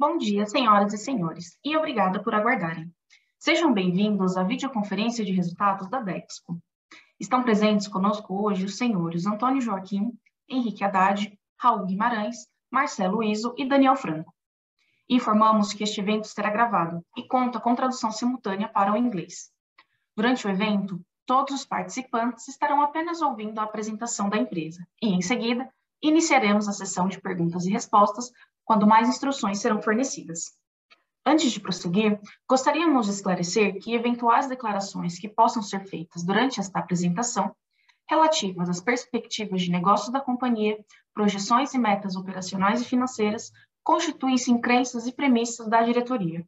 [0.00, 2.90] Bom dia, senhoras e senhores, e obrigada por aguardarem.
[3.38, 6.58] Sejam bem-vindos à videoconferência de resultados da Dexco.
[7.20, 10.10] Estão presentes conosco hoje os senhores Antônio Joaquim,
[10.48, 14.32] Henrique Haddad, Raul Guimarães, Marcelo Iso e Daniel Franco.
[15.06, 19.50] Informamos que este evento será gravado e conta com tradução simultânea para o inglês.
[20.16, 25.20] Durante o evento, todos os participantes estarão apenas ouvindo a apresentação da empresa e, em
[25.20, 25.70] seguida,
[26.02, 28.32] iniciaremos a sessão de perguntas e respostas
[28.70, 30.56] quando mais instruções serão fornecidas.
[31.26, 36.78] Antes de prosseguir, gostaríamos de esclarecer que eventuais declarações que possam ser feitas durante esta
[36.78, 37.52] apresentação,
[38.08, 40.78] relativas às perspectivas de negócios da companhia,
[41.12, 43.50] projeções e metas operacionais e financeiras,
[43.82, 46.46] constituem-se em crenças e premissas da diretoria,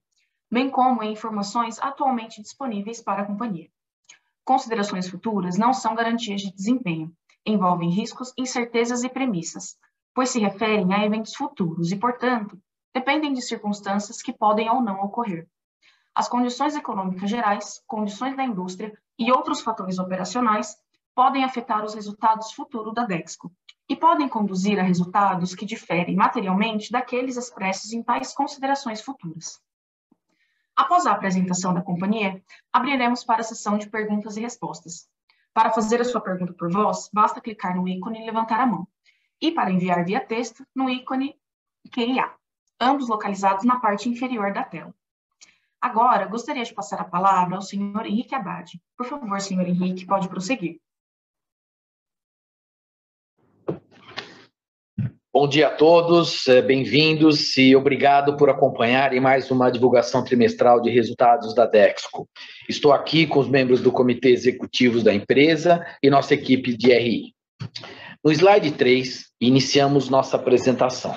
[0.48, 3.68] bem como em informações atualmente disponíveis para a companhia.
[4.44, 7.12] Considerações futuras não são garantias de desempenho,
[7.44, 9.76] envolvem riscos, incertezas e premissas,
[10.14, 12.58] pois se referem a eventos futuros e, portanto,
[12.94, 15.48] dependem de circunstâncias que podem ou não ocorrer.
[16.14, 20.76] As condições econômicas gerais, condições da indústria e outros fatores operacionais
[21.14, 23.50] podem afetar os resultados futuros da Dexco
[23.88, 29.60] e podem conduzir a resultados que diferem materialmente daqueles expressos em tais considerações futuras.
[30.76, 35.06] Após a apresentação da companhia, abriremos para a sessão de perguntas e respostas.
[35.52, 38.86] Para fazer a sua pergunta por voz, basta clicar no ícone e levantar a mão
[39.42, 41.34] e para enviar via texto no ícone
[41.92, 42.30] QIA,
[42.80, 44.94] ambos localizados na parte inferior da tela.
[45.80, 48.80] Agora, gostaria de passar a palavra ao senhor Henrique Haddad.
[48.96, 50.78] Por favor, senhor Henrique, pode prosseguir.
[55.34, 60.90] Bom dia a todos, eh, bem-vindos e obrigado por acompanharem mais uma divulgação trimestral de
[60.90, 62.28] resultados da Dexco.
[62.68, 67.34] Estou aqui com os membros do comitê executivo da empresa e nossa equipe de RI.
[68.24, 71.16] No slide 3, iniciamos nossa apresentação.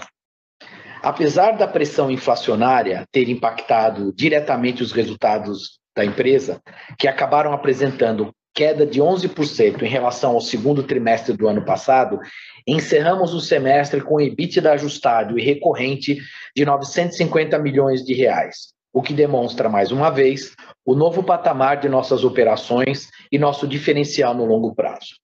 [1.04, 6.60] Apesar da pressão inflacionária ter impactado diretamente os resultados da empresa,
[6.98, 12.20] que acabaram apresentando queda de 11% em relação ao segundo trimestre do ano passado,
[12.66, 16.18] encerramos o semestre com EBITDA ajustado e recorrente
[16.56, 21.88] de 950 milhões de reais, o que demonstra mais uma vez o novo patamar de
[21.88, 25.24] nossas operações e nosso diferencial no longo prazo.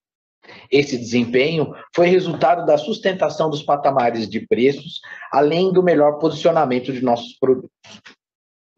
[0.71, 5.01] Esse desempenho foi resultado da sustentação dos patamares de preços,
[5.31, 7.69] além do melhor posicionamento de nossos produtos.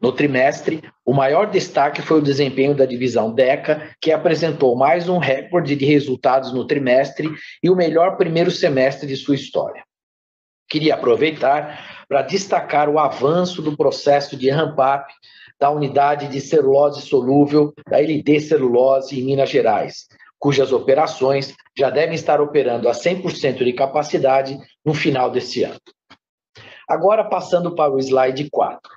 [0.02, 5.18] No trimestre, o maior destaque foi o desempenho da divisão DECA, que apresentou mais um
[5.18, 7.30] recorde de resultados no trimestre
[7.62, 9.82] e o melhor primeiro semestre de sua história.
[10.68, 15.14] Queria aproveitar para destacar o avanço do processo de ramp-up
[15.60, 20.08] da unidade de celulose solúvel da LD Celulose em Minas Gerais,
[20.44, 25.80] cujas operações já devem estar operando a 100% de capacidade no final desse ano.
[26.86, 28.92] Agora, passando para o slide 4.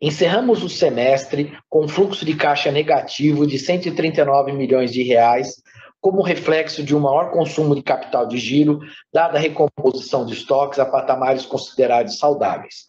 [0.00, 5.60] Encerramos o semestre com um fluxo de caixa negativo de 139 milhões de reais,
[6.00, 8.78] como reflexo de um maior consumo de capital de giro,
[9.12, 12.84] dada a recomposição de estoques a patamares considerados saudáveis,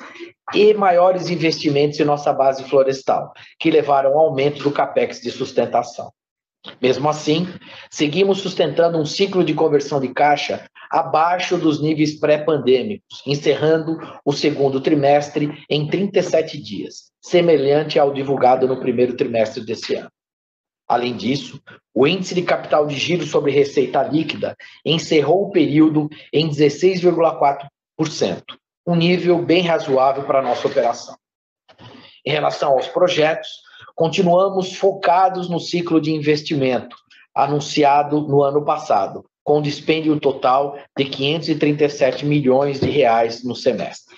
[0.54, 6.12] e maiores investimentos em nossa base florestal, que levaram ao aumento do capex de sustentação.
[6.82, 7.48] Mesmo assim,
[7.90, 14.80] seguimos sustentando um ciclo de conversão de caixa abaixo dos níveis pré-pandêmicos, encerrando o segundo
[14.80, 20.10] trimestre em 37 dias, semelhante ao divulgado no primeiro trimestre desse ano.
[20.88, 21.60] Além disso,
[21.94, 24.56] o índice de capital de giro sobre receita líquida
[24.86, 28.44] encerrou o período em 16,4%,
[28.86, 31.18] um nível bem razoável para a nossa operação.
[32.24, 33.65] Em relação aos projetos,
[33.96, 36.96] continuamos focados no ciclo de investimento
[37.34, 44.16] anunciado no ano passado, com dispêndio total de 537 milhões de reais no semestre.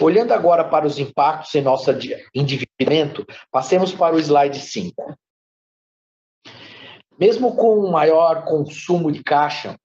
[0.00, 1.90] Olhando agora para os impactos em nosso
[2.34, 5.14] endividamento, passemos para o slide 5.
[7.18, 9.76] Mesmo com um maior consumo de caixa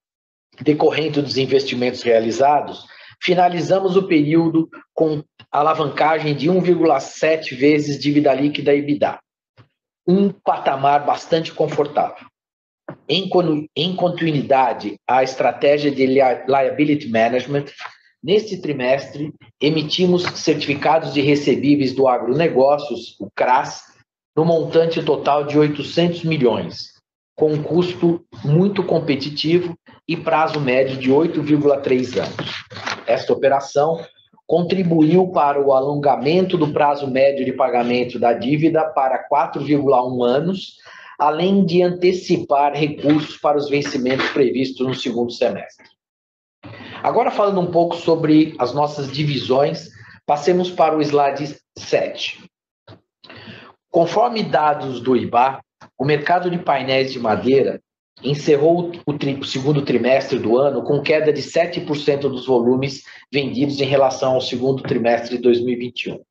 [0.61, 2.87] decorrente dos investimentos realizados,
[3.21, 9.19] finalizamos o período com alavancagem de 1,7 vezes dívida líquida e EBITDA,
[10.07, 12.25] um patamar bastante confortável.
[13.07, 13.29] Em,
[13.75, 17.65] em continuidade à estratégia de liability management,
[18.23, 23.95] neste trimestre emitimos certificados de recebíveis do agronegócios, o CRAS,
[24.35, 26.93] no montante total de 800 milhões,
[27.35, 32.64] com um custo muito competitivo e prazo médio de 8,3 anos.
[33.07, 33.99] Esta operação
[34.47, 40.77] contribuiu para o alongamento do prazo médio de pagamento da dívida para 4,1 anos,
[41.17, 45.85] além de antecipar recursos para os vencimentos previstos no segundo semestre.
[47.01, 52.49] Agora falando um pouco sobre as nossas divisões, Passemos para o slide 7.
[53.91, 55.61] Conforme dados do IBA,
[55.95, 57.79] o mercado de painéis de madeira
[58.23, 63.85] encerrou o, tri, segundo trimestre do ano com queda de 7% dos volumes vendidos em
[63.85, 66.21] relação ao segundo trimestre de 2021,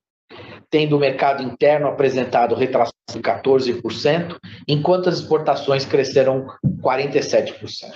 [0.70, 4.36] tendo o mercado interno apresentado retração de 14%,
[4.66, 6.46] enquanto as exportações cresceram
[6.81, 7.92] 47%.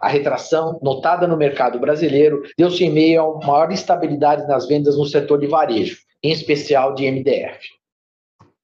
[0.00, 5.04] A retração notada no mercado brasileiro deu-se em meio a maior instabilidade nas vendas no
[5.04, 7.77] setor de varejo, em especial de MDF.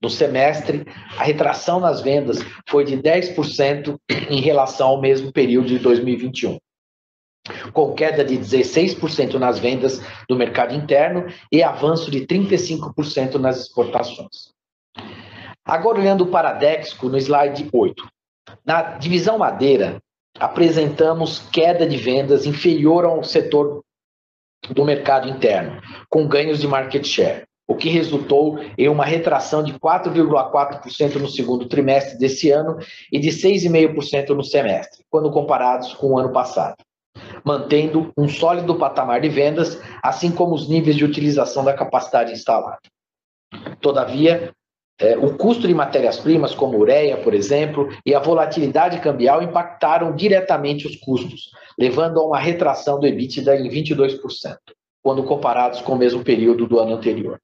[0.04, 0.84] No semestre,
[1.16, 3.98] a retração nas vendas foi de 10%
[4.28, 6.58] em relação ao mesmo período de 2021,
[7.72, 14.52] com queda de 16% nas vendas do mercado interno e avanço de 35% nas exportações.
[15.64, 18.06] Agora, olhando para a Dexco, no slide 8.
[18.62, 20.02] Na divisão madeira,
[20.38, 23.82] apresentamos queda de vendas inferior ao setor
[24.68, 25.80] do mercado interno,
[26.10, 31.66] com ganhos de market share o que resultou em uma retração de 4,4% no segundo
[31.66, 32.78] trimestre desse ano
[33.10, 36.76] e de 6,5% no semestre, quando comparados com o ano passado,
[37.42, 42.80] mantendo um sólido patamar de vendas, assim como os níveis de utilização da capacidade instalada.
[43.80, 44.52] Todavia,
[45.00, 50.86] é, o custo de matérias-primas, como ureia, por exemplo, e a volatilidade cambial impactaram diretamente
[50.86, 54.20] os custos, levando a uma retração do EBITDA em 22%,
[55.02, 57.40] quando comparados com o mesmo período do ano anterior.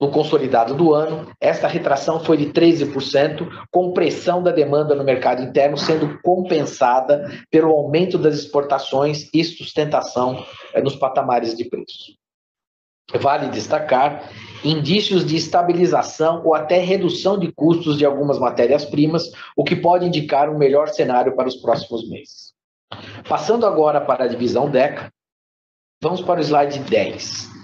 [0.00, 5.42] No consolidado do ano, esta retração foi de 13%, com pressão da demanda no mercado
[5.42, 12.16] interno sendo compensada pelo aumento das exportações e sustentação eh, nos patamares de preço.
[13.20, 14.30] Vale destacar
[14.62, 20.48] indícios de estabilização ou até redução de custos de algumas matérias-primas, o que pode indicar
[20.48, 22.52] um melhor cenário para os próximos meses.
[23.28, 25.10] Passando agora para a divisão DECA,
[26.02, 27.57] vamos para o slide 10.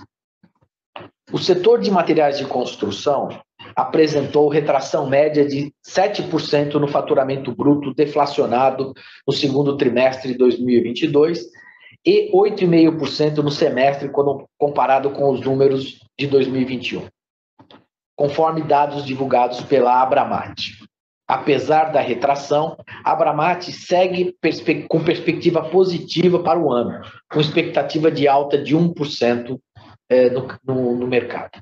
[1.35, 3.29] O setor de materiais de construção
[3.75, 8.95] apresentou retração média de 7% no faturamento bruto deflacionado
[9.27, 11.45] no segundo trimestre de 2022
[12.07, 17.09] e 8,5% no semestre quando comparado com os números de 2021,
[18.15, 20.55] conforme dados divulgados pela Abramat.
[21.27, 28.09] Apesar da retração, a Abramat segue perspe com perspectiva positiva para o ano, com expectativa
[28.09, 29.59] de alta de 1%
[30.09, 31.59] é, no, no, no mercado.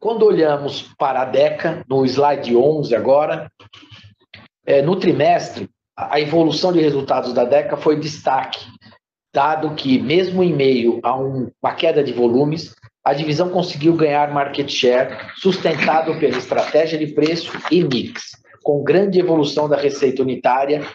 [0.00, 3.50] Quando olhamos para a DECA, no slide 11 agora,
[4.64, 8.64] é, no trimestre, a evolução de resultados da DECA foi destaque,
[9.34, 12.74] dado que, mesmo em meio a um, uma queda de volumes,
[13.04, 18.32] a divisão conseguiu ganhar market share sustentado pela estratégia de preço e mix,
[18.62, 20.86] com grande evolução da receita unitária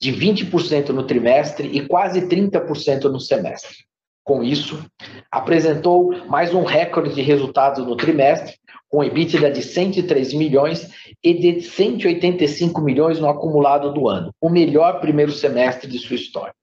[0.00, 3.89] de 20% no trimestre e quase 30% no semestre.
[4.24, 4.84] Com isso,
[5.30, 8.54] apresentou mais um recorde de resultados no trimestre,
[8.88, 10.90] com EBITDA de 103 milhões
[11.22, 16.54] e de 185 milhões no acumulado do ano, o melhor primeiro semestre de sua história.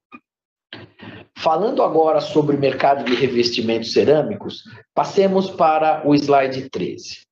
[1.37, 4.63] Falando agora sobre o mercado de revestimentos cerâmicos,
[4.93, 7.27] passemos para o slide 13.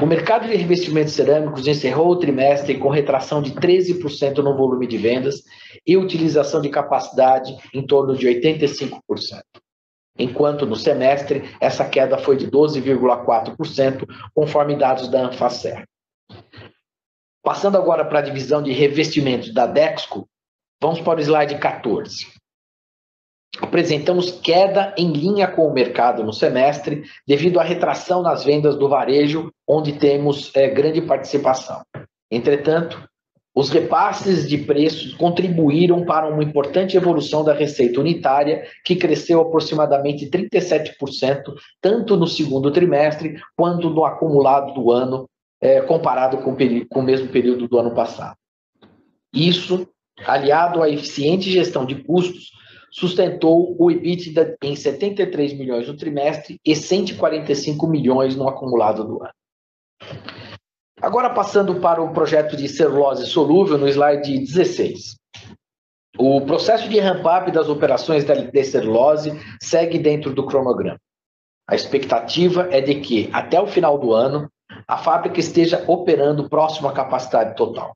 [0.00, 4.96] O mercado de revestimentos cerâmicos encerrou o trimestre com retração de 13% no volume de
[4.96, 5.42] vendas
[5.86, 9.00] e utilização de capacidade em torno de 85%.
[10.18, 14.04] Enquanto no semestre, essa queda foi de 12,4%,
[14.34, 15.84] conforme dados da Anfacer.
[17.42, 20.28] Passando agora para a divisão de revestimentos da Dexco,
[20.80, 22.40] vamos para o slide 14
[23.58, 28.88] apresentamos queda em linha com o mercado no semestre, devido à retração nas vendas do
[28.88, 31.82] varejo, onde temos é, grande participação.
[32.30, 33.02] Entretanto,
[33.54, 40.30] os repasses de preços contribuíram para uma importante evolução da receita unitária, que cresceu aproximadamente
[40.30, 45.28] 37%, tanto no segundo trimestre quanto no acumulado do ano,
[45.60, 48.36] é, comparado com o, com o mesmo período do ano passado.
[49.34, 49.86] Isso,
[50.24, 52.50] aliado à eficiente gestão de custos,
[52.90, 59.32] sustentou o EBITDA em 73 milhões no trimestre e 145 milhões no acumulado do ano.
[61.02, 65.16] Agora passando para o projeto de celulose solúvel no slide 16.
[66.18, 70.98] O processo de ramp-up das operações da celulose segue dentro do cronograma.
[71.66, 74.50] A expectativa é de que, até o final do ano,
[74.86, 77.92] a fábrica esteja operando próximo à capacidade total.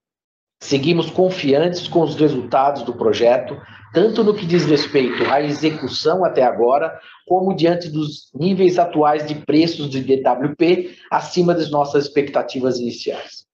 [0.63, 3.61] Seguimos confiantes com os resultados do projeto,
[3.95, 9.37] tanto no que diz respeito à execução até agora, como diante dos níveis atuais de
[9.37, 13.47] preços de DWP acima das nossas expectativas iniciais.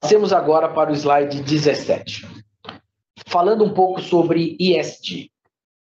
[0.00, 2.26] Passemos agora para o slide 17.
[3.28, 5.30] Falando um pouco sobre ISD.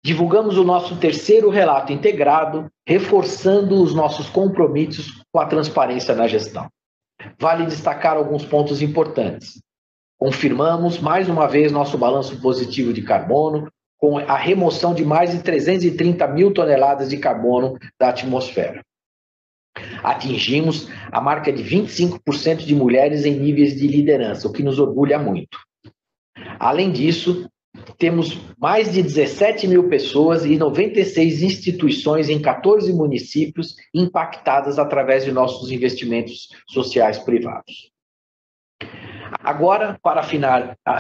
[0.05, 6.69] divulgamos o nosso terceiro relato integrado, reforçando os nossos compromissos com a transparência na gestão.
[7.41, 9.64] Vale destacar alguns pontos importantes.
[10.25, 15.43] Confirmamos mais uma vez nosso balanço positivo de carbono, com a remoção de mais de
[15.43, 18.83] 330 mil toneladas de carbono da atmosfera.
[20.03, 25.19] Atingimos a marca de 25% de mulheres em níveis de liderança, o que nos orgulha
[25.19, 25.59] muito.
[26.59, 27.47] Além disso,
[27.99, 35.33] temos mais de 17 mil pessoas e 96 instituições em 14 municípios impactadas através de
[35.33, 37.93] nossos investimentos sociais privados.
[39.43, 40.23] Agora, para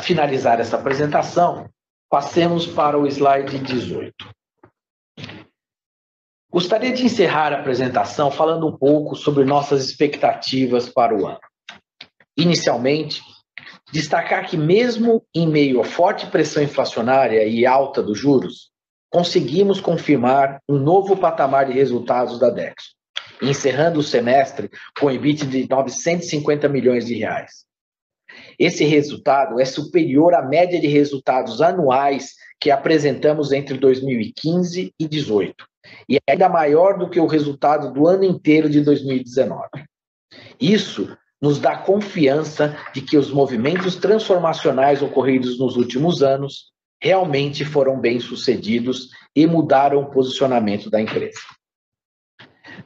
[0.00, 1.68] finalizar essa apresentação,
[2.10, 4.14] passemos para o slide 18.
[6.50, 11.40] Gostaria de encerrar a apresentação falando um pouco sobre nossas expectativas para o ano.
[12.36, 13.20] Inicialmente,
[13.90, 18.70] destacar que, mesmo em meio a forte pressão inflacionária e alta dos juros,
[19.10, 22.90] conseguimos confirmar um novo patamar de resultados da Dexo,
[23.42, 27.64] encerrando o semestre com EBIT de 950 milhões de reais.
[28.58, 35.66] Esse resultado é superior à média de resultados anuais que apresentamos entre 2015 e 2018,
[36.08, 39.68] e é ainda maior do que o resultado do ano inteiro de 2019.
[40.60, 46.72] Isso nos dá confiança de que os movimentos transformacionais ocorridos nos últimos anos
[47.02, 51.40] realmente foram bem-sucedidos e mudaram o posicionamento da empresa.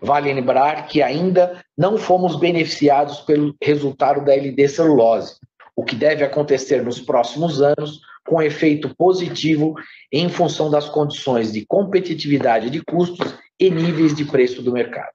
[0.01, 5.37] Vale lembrar que ainda não fomos beneficiados pelo resultado da LD Celulose,
[5.77, 9.75] o que deve acontecer nos próximos anos com efeito positivo
[10.13, 15.13] em função das condições de competitividade de custos e níveis de preço do mercado.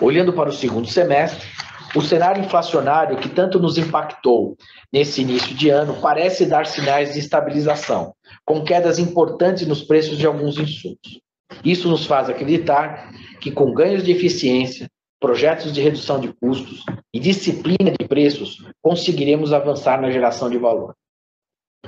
[0.00, 1.46] Olhando para o segundo semestre,
[1.94, 4.56] o cenário inflacionário que tanto nos impactou
[4.92, 10.26] nesse início de ano parece dar sinais de estabilização, com quedas importantes nos preços de
[10.26, 11.21] alguns insumos.
[11.64, 14.88] Isso nos faz acreditar que, com ganhos de eficiência,
[15.20, 20.94] projetos de redução de custos e disciplina de preços, conseguiremos avançar na geração de valor.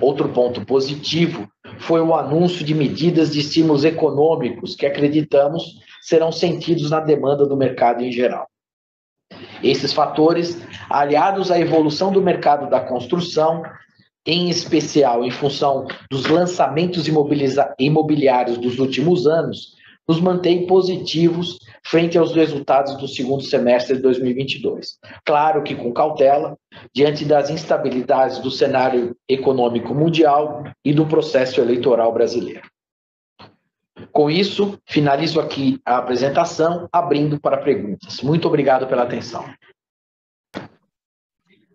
[0.01, 6.91] Outro ponto positivo foi o anúncio de medidas de estímulos econômicos que acreditamos serão sentidos
[6.91, 8.49] na demanda do mercado em geral.
[9.63, 13.63] Esses fatores, aliados à evolução do mercado da construção,
[14.27, 17.07] em especial em função dos lançamentos
[17.79, 19.75] imobiliários dos últimos anos,
[20.07, 24.99] nos mantém positivos frente aos resultados do segundo semestre de 2022.
[25.25, 26.59] Claro que com cautela,
[26.95, 32.63] diante das instabilidades do cenário econômico mundial e do processo eleitoral brasileiro.
[34.13, 38.21] Com isso, finalizo aqui a apresentação, abrindo para perguntas.
[38.21, 39.45] Muito obrigado pela atenção.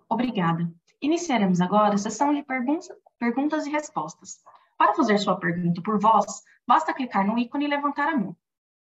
[0.08, 0.70] Obrigada.
[1.01, 4.44] Iniciaremos agora a sessão de perguntas, e respostas.
[4.77, 8.36] Para fazer sua pergunta por voz, basta clicar no ícone e levantar a mão.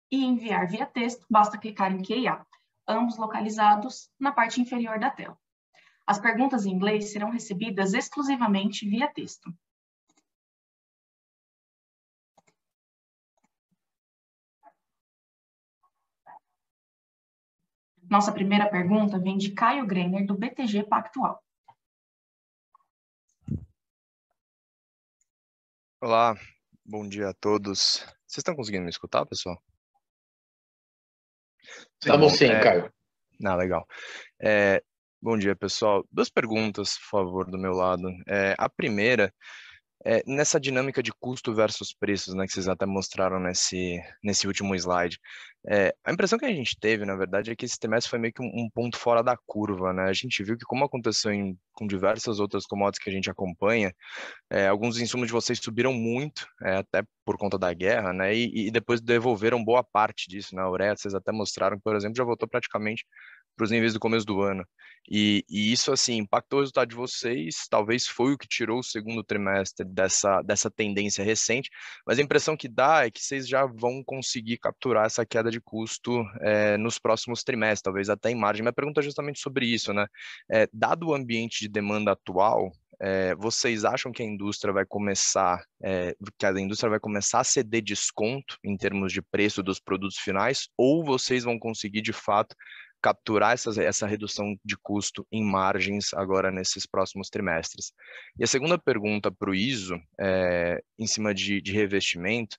[0.09, 2.45] E enviar via texto, basta clicar em QIA,
[2.87, 5.37] ambos localizados na parte inferior da tela.
[6.07, 9.53] As perguntas em inglês serão recebidas exclusivamente via texto.
[18.09, 21.44] Nossa primeira pergunta vem de Caio Greiner, do BTG Pactual.
[26.05, 26.35] Olá,
[26.85, 28.05] bom dia a todos.
[28.27, 29.59] Vocês estão conseguindo me escutar, pessoal?
[31.99, 32.59] Estamos tá sim, é...
[32.61, 32.93] Caio.
[33.43, 33.87] Ah, legal.
[34.39, 34.83] É...
[35.19, 36.05] Bom dia, pessoal.
[36.11, 38.07] Duas perguntas, por favor, do meu lado.
[38.27, 38.53] É...
[38.55, 39.33] A primeira
[40.03, 44.75] é, nessa dinâmica de custo versus preços, né, que vocês até mostraram nesse, nesse último
[44.75, 45.19] slide,
[45.67, 48.31] é, a impressão que a gente teve, na verdade, é que esse trimestre foi meio
[48.31, 50.03] que um, um ponto fora da curva, né?
[50.03, 53.91] A gente viu que, como aconteceu em, com diversas outras commodities que a gente acompanha,
[54.49, 58.35] é, alguns insumos de vocês subiram muito, é, até por conta da guerra, né?
[58.35, 60.61] E, e, depois devolveram boa parte disso, né?
[60.61, 63.03] A ureia, vocês até mostraram que, por exemplo, já voltou praticamente
[63.55, 64.65] para os níveis do começo do ano.
[65.09, 68.83] E, e, isso, assim, impactou o resultado de vocês, talvez foi o que tirou o
[68.83, 71.69] segundo trimestre dessa, dessa tendência recente,
[72.07, 75.61] mas a impressão que dá é que vocês já vão conseguir capturar essa queda de
[75.61, 78.63] custo é, nos próximos trimestres, talvez até em margem.
[78.63, 80.07] Minha pergunta é justamente sobre isso, né?
[80.49, 85.63] É, dado o ambiente de demanda atual, é, vocês acham que a indústria vai começar,
[85.83, 90.17] é, que a indústria vai começar a ceder desconto em termos de preço dos produtos
[90.17, 92.55] finais, ou vocês vão conseguir de fato
[93.05, 97.93] capturar essa, essa redução de custo em margens agora nesses próximos trimestres.
[98.39, 102.57] E a segunda pergunta para o ISO, é, em cima de, de, revestimento,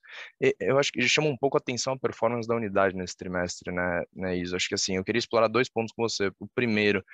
[0.60, 4.04] eu acho que chama um pouco a atenção a performance da unidade nesse trimestre, né,
[4.14, 4.54] né ISO?
[4.54, 6.30] Acho que assim, eu queria explorar dois pontos com você.
[6.38, 7.04] O primeiro,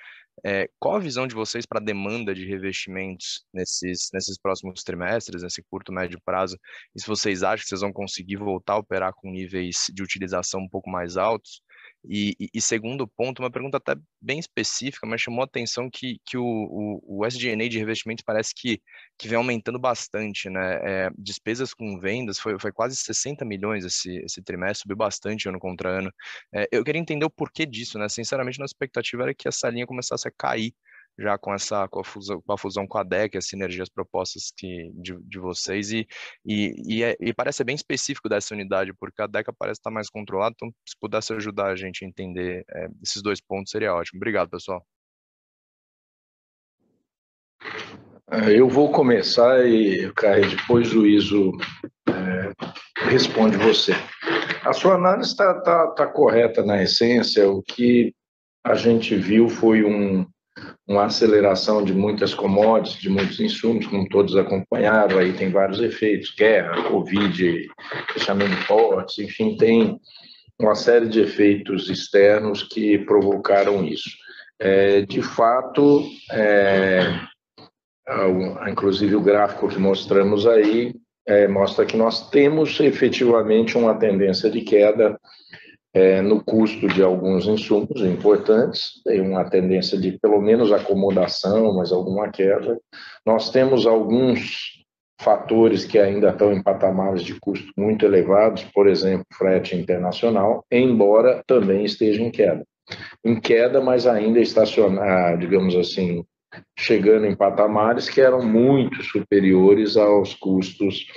[0.45, 5.41] é, qual a visão de vocês para a demanda de revestimentos nesses, nesses próximos trimestres,
[5.41, 6.55] nesse curto, médio prazo?
[6.95, 10.59] E se vocês acham que vocês vão conseguir voltar a operar com níveis de utilização
[10.61, 11.63] um pouco mais altos?
[12.05, 16.19] E, e, e, segundo ponto, uma pergunta até bem específica, mas chamou a atenção que,
[16.25, 18.81] que o, o, o SG&A de investimentos parece que,
[19.17, 21.05] que vem aumentando bastante, né?
[21.05, 25.59] É, despesas com vendas foi, foi quase 60 milhões esse, esse trimestre, subiu bastante ano
[25.59, 26.11] contra ano.
[26.53, 28.09] É, eu queria entender o porquê disso, né?
[28.09, 30.73] Sinceramente, nossa expectativa era que essa linha começasse a cair
[31.17, 34.51] já com essa com a fusão com a, fusão com a DEC, as sinergias propostas
[34.57, 36.07] que, de, de vocês, e,
[36.45, 39.91] e, e, é, e, parece ser bem específico dessa unidade, porque a DECA parece estar
[39.91, 43.93] mais controlada, então se pudesse ajudar a gente a entender é, esses dois pontos, seria
[43.93, 44.17] ótimo.
[44.17, 44.85] Obrigado, pessoal.
[48.31, 51.51] É, eu vou começar e, Caio, depois o Iso
[52.09, 53.93] é, responde você.
[54.63, 58.13] A sua análise está tá, tá correta na essência, o que
[58.65, 60.25] a gente viu foi um,
[60.87, 66.33] uma aceleração de muitas commodities, de muitos insumos, como todos acompanharam, aí tem vários efeitos,
[66.35, 67.67] guerra, Covid,
[68.13, 69.99] fechamento de portos, enfim, tem
[70.59, 74.09] uma série de efeitos externos que provocaram isso.
[74.59, 77.19] É, de fato, é,
[78.69, 80.93] inclusive o gráfico que mostramos aí
[81.27, 85.17] é, mostra que nós temos efetivamente uma tendência de queda
[85.93, 91.91] é, no custo de alguns insumos importantes, tem uma tendência de pelo menos acomodação, mas
[91.91, 92.79] alguma queda.
[93.25, 94.83] Nós temos alguns
[95.21, 101.43] fatores que ainda estão em patamares de custo muito elevados, por exemplo, frete internacional, embora
[101.45, 102.65] também esteja em queda.
[103.23, 106.25] Em queda, mas ainda estacionar, digamos assim,
[106.77, 111.07] chegando em patamares que eram muito superiores aos custos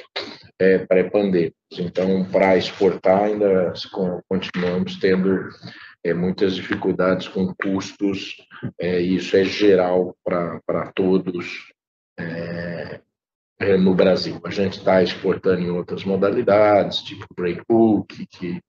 [0.58, 1.56] é, pré-pandêmicos.
[1.78, 3.72] Então, para exportar, ainda
[4.28, 5.48] continuamos tendo
[6.04, 8.36] é, muitas dificuldades com custos,
[8.78, 11.72] é, isso é geral para todos
[12.18, 13.00] é,
[13.58, 14.40] é, no Brasil.
[14.44, 18.60] A gente está exportando em outras modalidades, tipo breakbook, que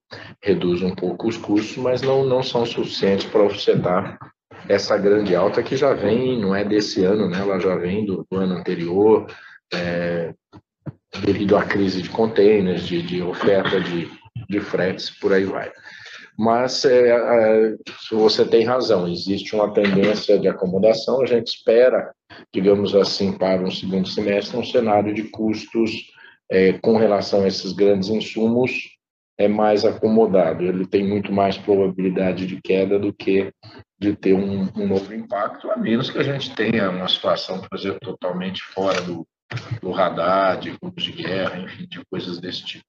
[0.44, 4.18] reduz um pouco os custos, mas não, não são suficientes para ofertar
[4.68, 7.40] essa grande alta que já vem, não é desse ano, né?
[7.40, 9.28] ela já vem do, do ano anterior,
[9.74, 10.34] é,
[11.24, 14.10] devido à crise de containers, de, de oferta de,
[14.50, 15.72] de fretes, por aí vai.
[16.38, 17.76] Mas é, é,
[18.12, 22.14] você tem razão, existe uma tendência de acomodação, a gente espera,
[22.54, 25.92] digamos assim, para um segundo semestre, um cenário de custos
[26.52, 28.97] é, com relação a esses grandes insumos
[29.38, 33.54] é mais acomodado, ele tem muito mais probabilidade de queda do que
[34.00, 37.78] de ter um, um novo impacto, a menos que a gente tenha uma situação, por
[37.78, 39.28] exemplo, totalmente fora do,
[39.82, 42.86] do radar, de grupos de guerra, enfim, de coisas desse tipo.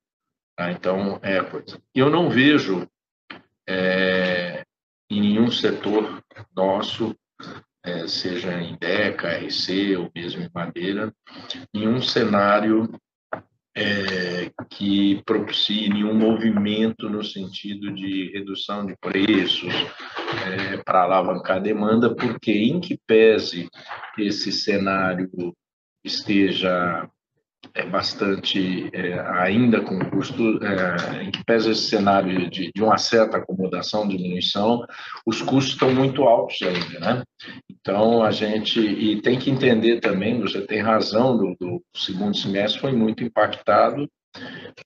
[0.57, 0.73] Tá?
[0.73, 1.81] Então, é coisa.
[1.95, 2.87] Eu não vejo
[3.69, 4.65] é,
[5.11, 6.23] em nenhum setor
[6.55, 7.15] nosso,
[7.85, 11.13] é, seja em DECA, RC ou mesmo em madeira,
[11.75, 12.89] nenhum cenário
[13.79, 19.73] é, que propicie nenhum movimento no sentido de redução de preços
[20.47, 23.69] é, para alavancar a demanda, porque em que pese
[24.19, 25.31] esse cenário
[26.05, 27.09] esteja
[27.75, 32.99] é bastante é, ainda com custo é, em que pesa esse cenário de, de, uma
[32.99, 34.85] certa acomodação, diminuição,
[35.27, 37.23] os custos estão muito altos ainda, né?
[37.71, 42.81] Então a gente e tem que entender também, você tem razão, do, do segundo semestre
[42.81, 44.09] foi muito impactado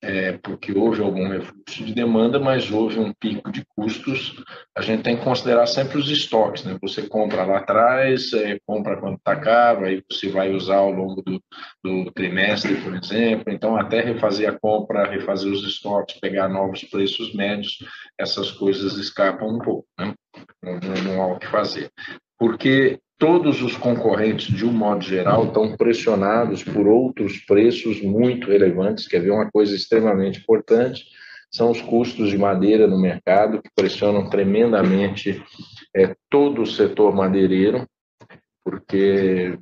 [0.01, 4.35] é, porque houve algum refluxo de demanda, mas houve um pico de custos.
[4.77, 6.79] A gente tem que considerar sempre os estoques, né?
[6.81, 11.23] Você compra lá atrás, é, compra quando está caro, aí você vai usar ao longo
[11.23, 11.43] do,
[11.85, 13.53] do, trimestre, por exemplo.
[13.53, 17.79] Então, até refazer a compra, refazer os estoques, pegar novos preços médios,
[18.19, 20.15] essas coisas escapam um pouco, né?
[20.63, 21.91] Não, não, não há o que fazer.
[22.39, 29.07] Porque todos os concorrentes, de um modo geral, estão pressionados por outros preços muito relevantes.
[29.07, 31.05] Quer ver uma coisa extremamente importante?
[31.49, 35.41] São os custos de madeira no mercado, que pressionam tremendamente
[35.95, 37.87] é, todo o setor madeireiro,
[38.65, 39.57] porque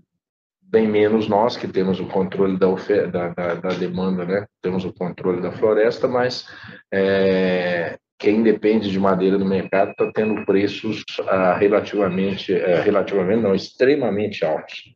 [0.63, 4.47] bem menos nós que temos o controle da, oferta, da, da, da demanda, né?
[4.63, 6.47] temos o controle da floresta, mas
[6.91, 13.55] é, quem depende de madeira no mercado está tendo preços ah, relativamente, eh, relativamente não,
[13.55, 14.95] extremamente altos.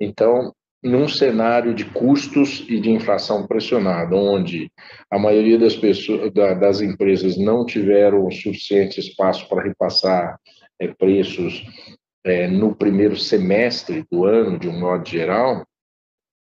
[0.00, 4.70] Então, num cenário de custos e de inflação pressionada, onde
[5.10, 10.36] a maioria das pessoas, das empresas não tiveram suficiente espaço para repassar
[10.78, 11.64] é, preços
[12.24, 15.64] é, no primeiro semestre do ano, de um modo geral,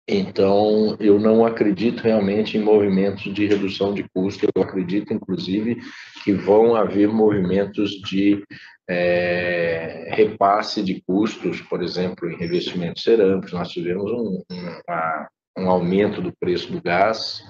[0.09, 5.79] então eu não acredito realmente em movimentos de redução de custo, eu acredito, inclusive,
[6.25, 8.43] que vão haver movimentos de
[8.89, 16.21] é, repasse de custos, por exemplo, em revestimentos cerâmicos, nós tivemos um, um, um aumento
[16.21, 17.43] do preço do gás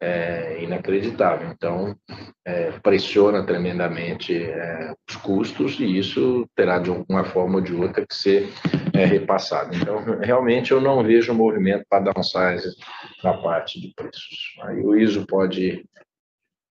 [0.00, 1.50] é, inacreditável.
[1.50, 1.96] Então,
[2.44, 8.06] é, pressiona tremendamente é, os custos e isso terá de alguma forma ou de outra
[8.06, 8.52] que ser
[8.94, 9.74] é, repassado.
[9.74, 12.76] Então, realmente eu não vejo movimento para downsize
[13.22, 14.54] na parte de preços.
[14.62, 15.84] Aí o ISO pode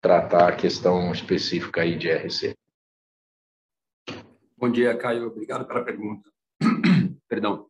[0.01, 2.53] tratar a questão específica aí de RC.
[4.57, 5.27] Bom dia, Caio.
[5.27, 6.29] Obrigado pela pergunta.
[7.27, 7.67] Perdão.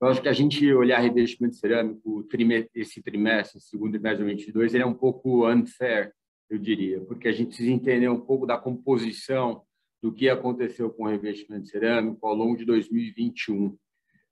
[0.00, 2.26] Eu acho que a gente olhar revestimento cerâmico
[2.74, 6.14] esse trimestre, segundo trimestre de 2022, ele é um pouco unfair,
[6.48, 9.62] eu diria, porque a gente precisa entender um pouco da composição
[10.02, 13.76] do que aconteceu com o revestimento cerâmico ao longo de 2021.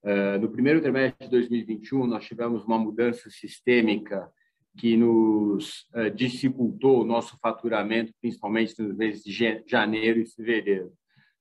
[0.03, 4.27] Eh, no primeiro trimestre de 2021, nós tivemos uma mudança sistêmica
[4.75, 10.91] que nos eh, dificultou o nosso faturamento, principalmente nos meses de janeiro e fevereiro.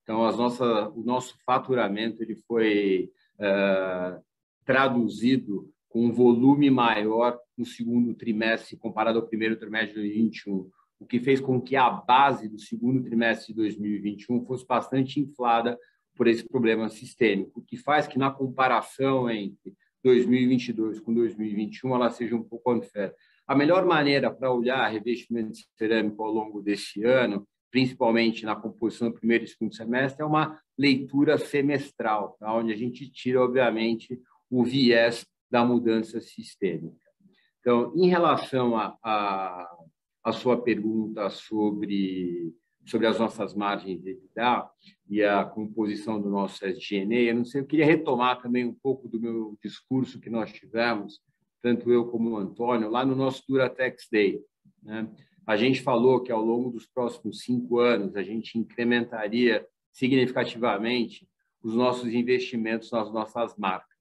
[0.02, 4.22] Então, as nossas, o nosso faturamento ele foi uh,
[4.64, 10.70] traduzido com um volume maior no segundo trimestre comparado ao primeiro trimestre de 2021,
[11.00, 15.78] o que fez com que a base do segundo trimestre de 2021 fosse bastante inflada
[16.14, 22.10] por esse problema sistêmico, o que faz que na comparação entre 2022 com 2021 ela
[22.10, 23.14] seja um pouco unfair.
[23.46, 29.14] A melhor maneira para olhar revestimento cerâmico ao longo deste ano principalmente na composição do
[29.14, 32.54] primeiro e segundo semestre, é uma leitura semestral, tá?
[32.54, 37.08] onde a gente tira, obviamente, o viés da mudança sistêmica.
[37.60, 39.76] Então, em relação a, a,
[40.24, 42.54] a sua pergunta sobre,
[42.86, 44.70] sobre as nossas margens de EBITDA
[45.08, 49.08] e a composição do nosso SGNE, eu não sei, eu queria retomar também um pouco
[49.08, 51.20] do meu discurso que nós tivemos,
[51.60, 54.40] tanto eu como o Antônio, lá no nosso Duratex Day.
[54.82, 55.08] Né?
[55.48, 61.26] A gente falou que ao longo dos próximos cinco anos a gente incrementaria significativamente
[61.62, 63.96] os nossos investimentos nas nossas marcas,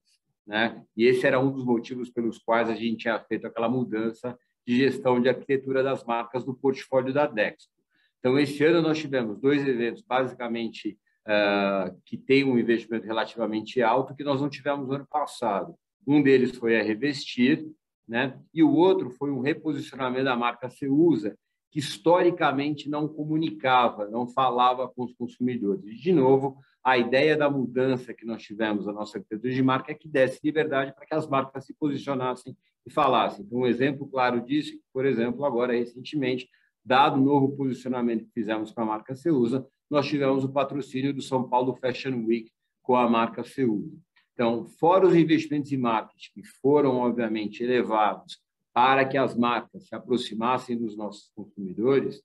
[0.45, 0.83] né?
[0.95, 4.75] E esse era um dos motivos pelos quais a gente tinha feito aquela mudança de
[4.75, 7.71] gestão de arquitetura das marcas do portfólio da Dexco.
[8.19, 14.13] Então, esse ano nós tivemos dois eventos, basicamente, uh, que têm um investimento relativamente alto,
[14.13, 15.75] que nós não tivemos no ano passado.
[16.05, 17.65] Um deles foi a Revestir,
[18.07, 18.39] né?
[18.53, 21.37] E o outro foi um reposicionamento da marca Ceusa,
[21.69, 25.99] que historicamente não comunicava, não falava com os consumidores.
[25.99, 29.95] De novo, a ideia da mudança que nós tivemos na nossa arquitetura de marca é
[29.95, 33.43] que desse liberdade para que as marcas se posicionassem e falassem.
[33.45, 36.47] Então, um exemplo claro disso, por exemplo, agora recentemente,
[36.85, 41.21] dado o novo posicionamento que fizemos com a marca Ceusa, nós tivemos o patrocínio do
[41.21, 42.49] São Paulo Fashion Week
[42.81, 43.97] com a marca Ceusa.
[44.37, 48.39] Então, fora os investimentos em marketing, que foram, obviamente, elevados
[48.71, 52.21] para que as marcas se aproximassem dos nossos consumidores,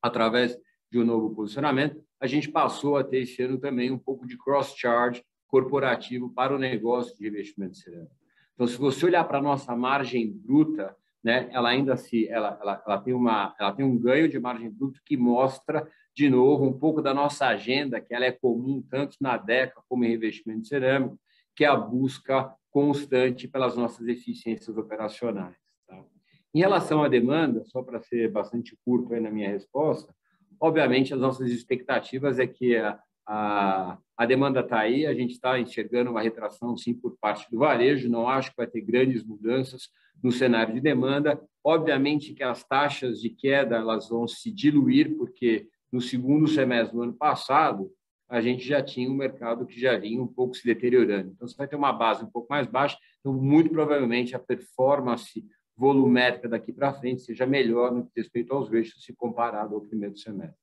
[0.00, 0.56] através
[0.88, 4.38] de um novo posicionamento, a gente passou a ter esse ano também um pouco de
[4.38, 8.14] cross-charge corporativo para o negócio de investimento cerâmico.
[8.54, 12.80] Então, se você olhar para a nossa margem bruta, né, ela ainda se, ela, ela,
[12.86, 15.84] ela, tem uma, ela tem um ganho de margem bruta que mostra
[16.18, 20.04] de novo, um pouco da nossa agenda, que ela é comum tanto na DECA como
[20.04, 21.16] em revestimento cerâmico,
[21.54, 25.54] que é a busca constante pelas nossas eficiências operacionais.
[25.86, 26.04] Tá?
[26.52, 30.12] Em relação à demanda, só para ser bastante curto aí na minha resposta,
[30.58, 35.56] obviamente as nossas expectativas é que a, a, a demanda está aí, a gente está
[35.60, 39.88] enxergando uma retração, sim, por parte do varejo, não acho que vai ter grandes mudanças
[40.20, 41.40] no cenário de demanda.
[41.62, 47.02] Obviamente que as taxas de queda elas vão se diluir, porque no segundo semestre do
[47.02, 47.90] ano passado,
[48.28, 51.30] a gente já tinha um mercado que já vinha um pouco se deteriorando.
[51.30, 55.44] Então, você vai ter uma base um pouco mais baixa, então, muito provavelmente, a performance
[55.76, 59.80] volumétrica daqui para frente seja melhor no que diz respeito aos eixos se comparado ao
[59.80, 60.58] primeiro semestre.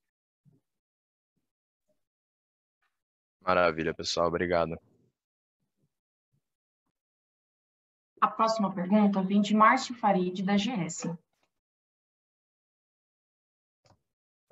[3.42, 4.28] Maravilha, pessoal.
[4.28, 4.78] Obrigado.
[8.20, 11.16] A próxima pergunta vem de Márcio Farid, da GS.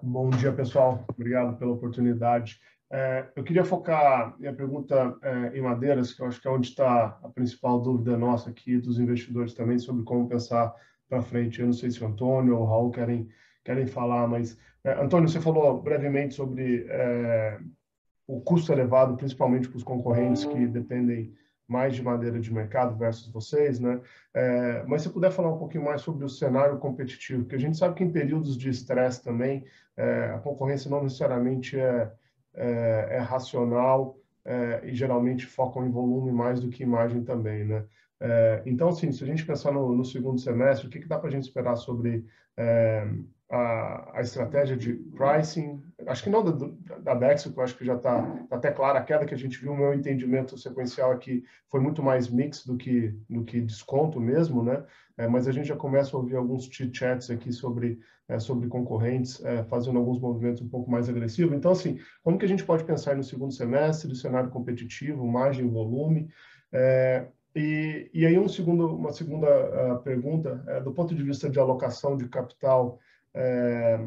[0.05, 1.05] Bom dia, pessoal.
[1.07, 2.59] Obrigado pela oportunidade.
[2.91, 6.67] É, eu queria focar minha pergunta é, em madeiras, que eu acho que é onde
[6.67, 10.75] está a principal dúvida nossa aqui, dos investidores também, sobre como pensar
[11.07, 11.61] para frente.
[11.61, 13.29] Eu não sei se o Antônio ou o Raul querem,
[13.63, 17.61] querem falar, mas, é, Antônio, você falou brevemente sobre é,
[18.27, 21.33] o custo elevado, principalmente para os concorrentes que dependem
[21.67, 24.01] mais de madeira de mercado versus vocês, né?
[24.33, 27.77] É, mas se puder falar um pouquinho mais sobre o cenário competitivo, porque a gente
[27.77, 32.11] sabe que em períodos de estresse também é, a concorrência não necessariamente é,
[32.53, 37.85] é, é racional é, e geralmente focam em volume mais do que imagem também, né?
[38.19, 41.19] É, então, assim, se a gente pensar no, no segundo semestre, o que, que dá
[41.19, 43.05] para a gente esperar sobre é,
[43.49, 45.83] a, a, estratégia de pricing?
[46.07, 48.99] Acho que não da, da Dexo, que eu acho que já está tá até clara
[48.99, 49.71] a queda que a gente viu.
[49.71, 54.63] O meu entendimento sequencial aqui foi muito mais mix do que, do que desconto mesmo,
[54.63, 54.83] né?
[55.17, 59.43] É, mas a gente já começa a ouvir alguns chit-chats aqui sobre, é, sobre concorrentes
[59.45, 61.55] é, fazendo alguns movimentos um pouco mais agressivos.
[61.55, 66.29] Então, assim, como que a gente pode pensar no segundo semestre, cenário competitivo, margem, volume?
[66.71, 71.49] É, e, e aí um segundo, uma segunda uh, pergunta, é, do ponto de vista
[71.49, 72.99] de alocação de capital,
[73.33, 73.99] é,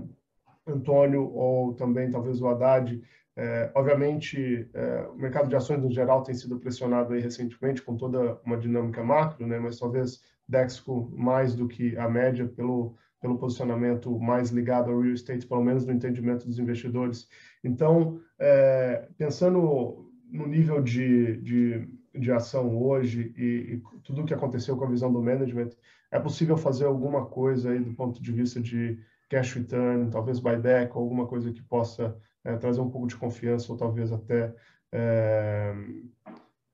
[0.67, 3.03] Antônio ou também talvez o Haddad,
[3.37, 7.97] é, obviamente é, o mercado de ações no geral tem sido pressionado aí recentemente com
[7.97, 13.39] toda uma dinâmica macro, né, mas talvez Dexco mais do que a média pelo pelo
[13.39, 17.27] posicionamento mais ligado ao real estate, pelo menos no entendimento dos investidores.
[17.65, 24.35] Então, é, pensando no nível de, de de ação hoje e, e tudo o que
[24.35, 25.71] aconteceu com a visão do management,
[26.11, 30.93] é possível fazer alguma coisa aí do ponto de vista de cash return, talvez buyback,
[30.97, 34.55] alguma coisa que possa é, trazer um pouco de confiança ou talvez até
[34.93, 35.75] é,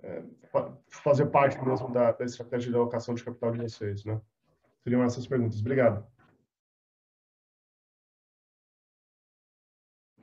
[0.02, 0.22] é,
[0.88, 4.20] fazer parte mesmo da, da, estratégia de alocação de capital de vocês, né?
[4.82, 5.60] Seriam essas perguntas.
[5.60, 6.06] Obrigado.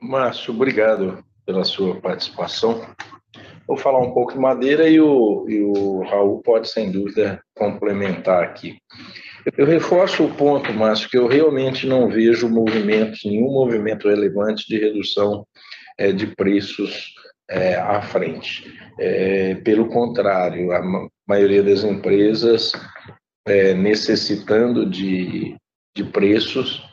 [0.00, 2.80] Márcio, obrigado pela sua participação.
[3.66, 8.42] Vou falar um pouco de madeira e o, e o Raul pode, sem dúvida, complementar
[8.42, 8.80] aqui.
[9.56, 14.78] Eu reforço o ponto, Márcio, que eu realmente não vejo movimentos, nenhum movimento relevante de
[14.78, 15.46] redução
[15.98, 17.14] é, de preços
[17.48, 18.72] é, à frente.
[18.98, 20.82] É, pelo contrário, a
[21.26, 22.72] maioria das empresas
[23.46, 25.56] é, necessitando de,
[25.96, 26.89] de preços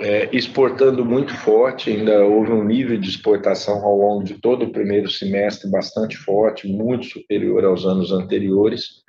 [0.00, 4.72] é, exportando muito forte, ainda houve um nível de exportação ao longo de todo o
[4.72, 9.02] primeiro semestre bastante forte, muito superior aos anos anteriores.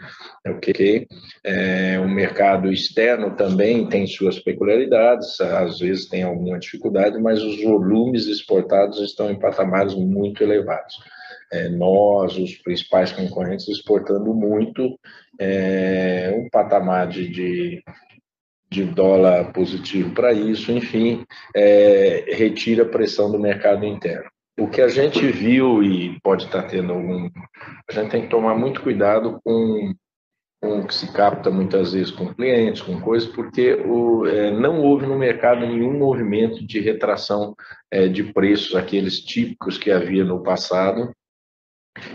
[0.48, 1.08] Ok,
[1.44, 7.64] é, o mercado externo também tem suas peculiaridades, às vezes tem alguma dificuldade, mas os
[7.64, 10.96] volumes exportados estão em patamares muito elevados.
[11.52, 15.00] É, nós, os principais concorrentes, exportando muito,
[15.40, 17.84] é, um patamar de, de
[18.74, 21.24] de dólar positivo para isso, enfim,
[21.56, 24.30] é, retira a pressão do mercado interno.
[24.60, 27.30] O que a gente viu e pode estar tendo algum.
[27.90, 29.94] A gente tem que tomar muito cuidado com,
[30.62, 34.82] com o que se capta muitas vezes com clientes, com coisas, porque o, é, não
[34.82, 37.56] houve no mercado nenhum movimento de retração
[37.92, 41.12] é, de preços, aqueles típicos que havia no passado,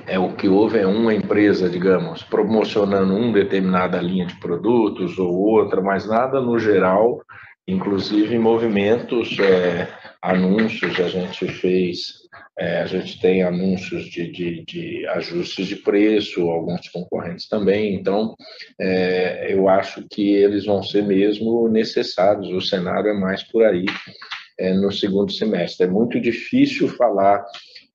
[0.07, 5.33] é o que houve é uma empresa, digamos, promocionando uma determinada linha de produtos ou
[5.33, 7.23] outra, mas nada no geral,
[7.67, 9.89] inclusive movimentos, é,
[10.21, 12.15] anúncios, a gente fez,
[12.59, 18.35] é, a gente tem anúncios de, de, de, ajustes de preço, alguns concorrentes também, então
[18.81, 23.87] é, eu acho que eles vão ser mesmo necessários, o cenário é mais por aí
[24.59, 25.87] é, no segundo semestre.
[25.87, 27.45] É muito difícil falar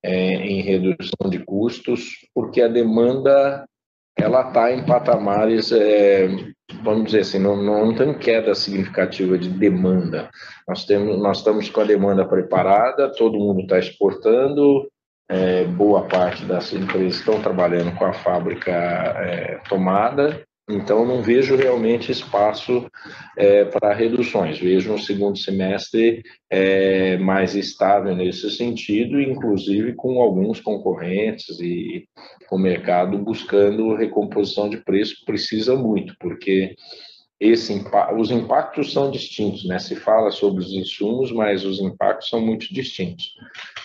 [0.04, 3.66] é, em redução de custos, porque a demanda
[4.18, 6.28] ela está em patamares, é,
[6.84, 10.30] vamos dizer assim, não, não tem queda significativa de demanda.
[10.68, 14.88] Nós, temos, nós estamos com a demanda preparada, todo mundo está exportando,
[15.30, 21.58] é, boa parte das empresas estão trabalhando com a fábrica é, tomada, então, não vejo
[21.58, 22.89] realmente espaço
[23.38, 24.58] é, para reduções.
[24.58, 32.08] Vejo um segundo semestre é, mais estável nesse sentido, inclusive com alguns concorrentes e
[32.49, 35.26] o mercado buscando recomposição de preço.
[35.26, 36.76] Precisa muito, porque
[37.38, 37.84] esse,
[38.17, 39.78] os impactos são distintos, né?
[39.80, 43.34] Se fala sobre os insumos, mas os impactos são muito distintos.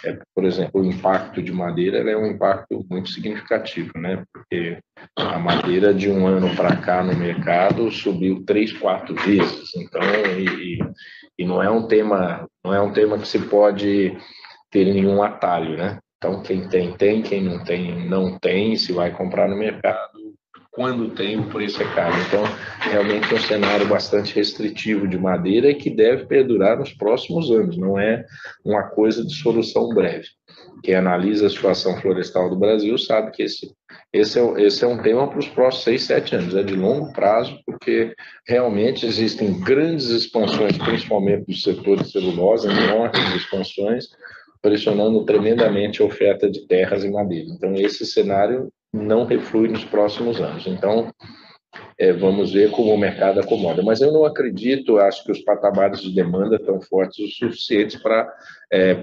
[0.04, 4.24] É, por exemplo, o impacto de madeira é um impacto muito significativo, né?
[4.32, 4.78] Porque
[5.16, 9.74] a madeira de um ano para cá no mercado subiu três, quatro vezes.
[9.76, 10.02] Então,
[10.38, 10.78] e,
[11.38, 14.16] e não é um tema, não é um tema que se pode
[14.70, 15.98] ter nenhum atalho, né?
[16.16, 18.76] Então, quem tem, tem, quem não tem, não tem.
[18.76, 20.27] Se vai comprar no mercado,
[20.78, 22.14] quando tem, o preço é caro.
[22.28, 22.44] Então,
[22.82, 27.76] realmente é um cenário bastante restritivo de madeira e que deve perdurar nos próximos anos,
[27.76, 28.24] não é
[28.64, 30.28] uma coisa de solução breve.
[30.84, 33.68] Quem analisa a situação florestal do Brasil sabe que esse,
[34.12, 37.12] esse, é, esse é um tema para os próximos seis, sete anos, é de longo
[37.12, 38.14] prazo, porque
[38.46, 44.04] realmente existem grandes expansões, principalmente do setor de celulose, enormes expansões,
[44.62, 47.48] pressionando tremendamente a oferta de terras e madeira.
[47.50, 50.66] Então, esse cenário não reflui nos próximos anos.
[50.66, 51.12] Então,
[51.98, 53.82] é, vamos ver como o mercado acomoda.
[53.82, 58.32] Mas eu não acredito, acho que os patamares de demanda estão fortes o suficientes para,
[58.72, 58.94] é,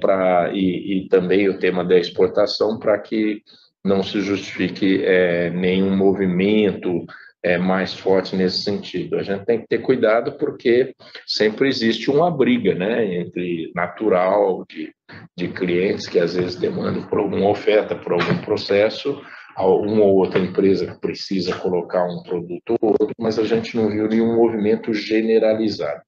[0.54, 3.41] e, e, também o tema da exportação para que
[3.84, 7.06] não se justifique é, nenhum movimento
[7.43, 9.17] é, mais forte nesse sentido.
[9.17, 10.95] A gente tem que ter cuidado porque
[11.28, 14.91] sempre existe uma briga né, entre natural de,
[15.38, 19.21] de clientes que às vezes demandam por alguma oferta, por algum processo,
[19.63, 23.89] uma ou outra empresa que precisa colocar um produto ou outro, mas a gente não
[23.89, 26.02] viu nenhum movimento generalizado.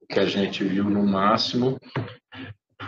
[0.00, 1.78] O que a gente viu no máximo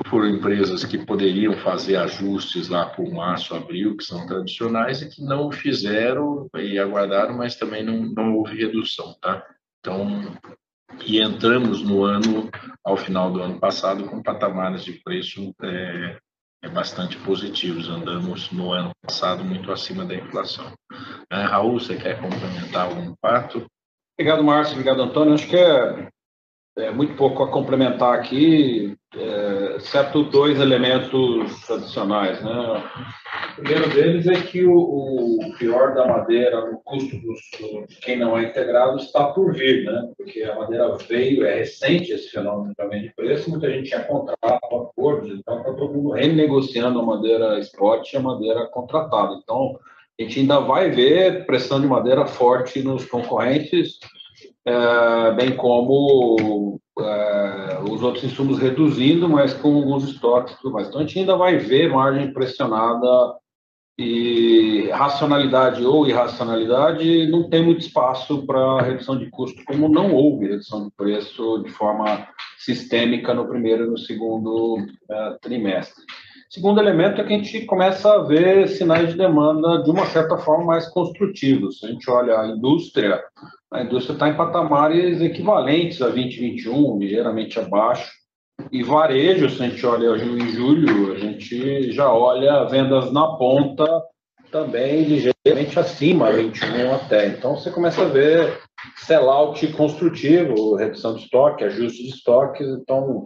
[0.07, 5.23] foram empresas que poderiam fazer ajustes lá por março, abril, que são tradicionais, e que
[5.23, 9.43] não fizeram e aguardaram, mas também não, não houve redução, tá?
[9.81, 10.37] Então,
[11.05, 12.51] e entramos no ano,
[12.85, 16.19] ao final do ano passado, com patamares de preço é,
[16.62, 17.88] é bastante positivos.
[17.88, 20.73] Andamos no ano passado muito acima da inflação.
[21.31, 23.66] É, Raul, você quer complementar algum fato?
[24.19, 24.75] Obrigado, Márcio.
[24.75, 25.35] Obrigado, Antônio.
[25.35, 26.09] Acho que é,
[26.79, 32.43] é muito pouco a complementar aqui, é, exceto dois elementos adicionais.
[32.43, 32.85] Né?
[33.53, 37.41] O primeiro deles é que o, o pior da madeira no custo dos,
[37.89, 40.11] de quem não é integrado está por vir, né?
[40.19, 44.37] porque a madeira veio, é recente esse fenômeno também de preço, muita gente tinha contrato,
[44.43, 49.35] acordos, então está todo mundo renegociando a madeira spot e a madeira contratada.
[49.43, 49.79] Então,
[50.19, 53.99] a gente ainda vai ver pressão de madeira forte nos concorrentes,
[55.37, 60.89] bem como é, os outros insumos reduzindo, mas com alguns estoques e tudo mais.
[60.89, 63.37] Então, a gente ainda vai ver margem pressionada
[63.99, 70.49] e racionalidade ou irracionalidade não tem muito espaço para redução de custo, como não houve
[70.49, 76.05] redução de preço de forma sistêmica no primeiro e no segundo uh, trimestre.
[76.51, 80.39] Segundo elemento é que a gente começa a ver sinais de demanda de uma certa
[80.39, 81.81] forma mais construtivos.
[81.81, 83.23] Se a gente olha a indústria,
[83.73, 88.11] a indústria está em patamares equivalentes a 2021, ligeiramente abaixo.
[88.73, 93.87] E varejo, se a gente olha em julho, a gente já olha vendas na ponta
[94.51, 97.27] também ligeiramente acima, 21 até.
[97.27, 98.59] Então você começa a ver
[98.97, 102.67] sellout construtivo, redução de estoque, ajuste de estoques.
[102.67, 103.25] Então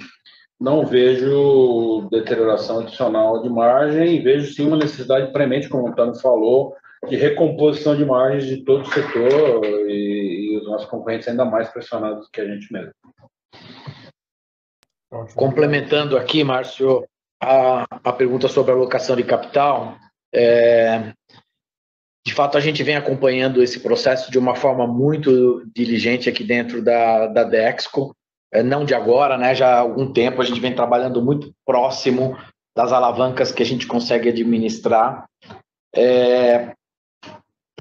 [0.61, 6.75] não vejo deterioração adicional de margem, vejo sim uma necessidade premente, como o Antônio falou,
[7.09, 11.69] de recomposição de margens de todo o setor e, e os nossos concorrentes ainda mais
[11.69, 12.93] pressionados que a gente mesmo.
[15.35, 17.05] Complementando aqui, Márcio,
[17.43, 19.97] a, a pergunta sobre a alocação de capital,
[20.33, 21.13] é,
[22.25, 26.83] de fato a gente vem acompanhando esse processo de uma forma muito diligente aqui dentro
[26.83, 28.15] da, da Dexco,
[28.53, 29.55] é, não de agora, né?
[29.55, 32.37] Já há algum tempo a gente vem trabalhando muito próximo
[32.77, 35.25] das alavancas que a gente consegue administrar.
[35.95, 36.73] É,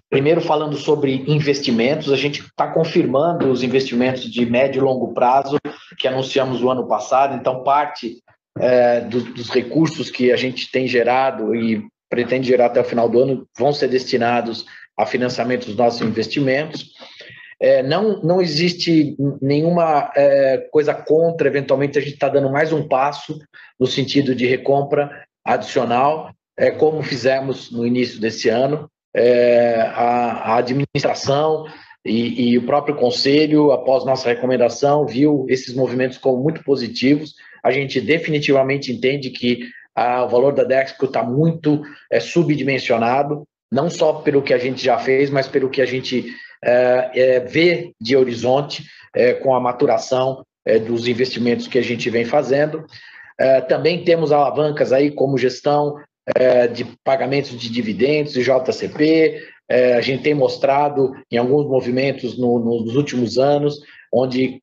[0.10, 5.58] primeiro, falando sobre investimentos, a gente está confirmando os investimentos de médio e longo prazo
[5.98, 7.36] que anunciamos no ano passado.
[7.36, 8.18] Então, parte
[8.58, 13.08] é, do, dos recursos que a gente tem gerado e pretende gerar até o final
[13.08, 14.66] do ano vão ser destinados
[14.98, 16.92] a financiamento dos nossos investimentos.
[17.62, 22.88] É, não, não existe nenhuma é, coisa contra, eventualmente a gente está dando mais um
[22.88, 23.38] passo
[23.80, 28.90] no sentido de recompra adicional, é, como fizemos no início desse ano.
[29.16, 31.66] É, a, a, administração
[32.06, 37.34] e, e, o próprio conselho, após nossa recomendação, viu esses movimentos como muito positivos.
[37.64, 43.90] A gente definitivamente entende que a, o valor da Dexco está muito é, subdimensionado, não
[43.90, 46.26] só pelo que a gente já fez, mas pelo que a gente
[46.64, 48.84] é, é, ver de horizonte
[49.16, 50.46] é, com a maturação
[50.86, 52.86] dos investimentos que a gente vem fazendo.
[53.68, 55.96] também temos alavancas aí como gestão
[56.74, 59.42] de pagamentos de dividendos e JCP.
[59.98, 63.80] a gente tem mostrado em alguns movimentos no, nos últimos anos
[64.12, 64.62] onde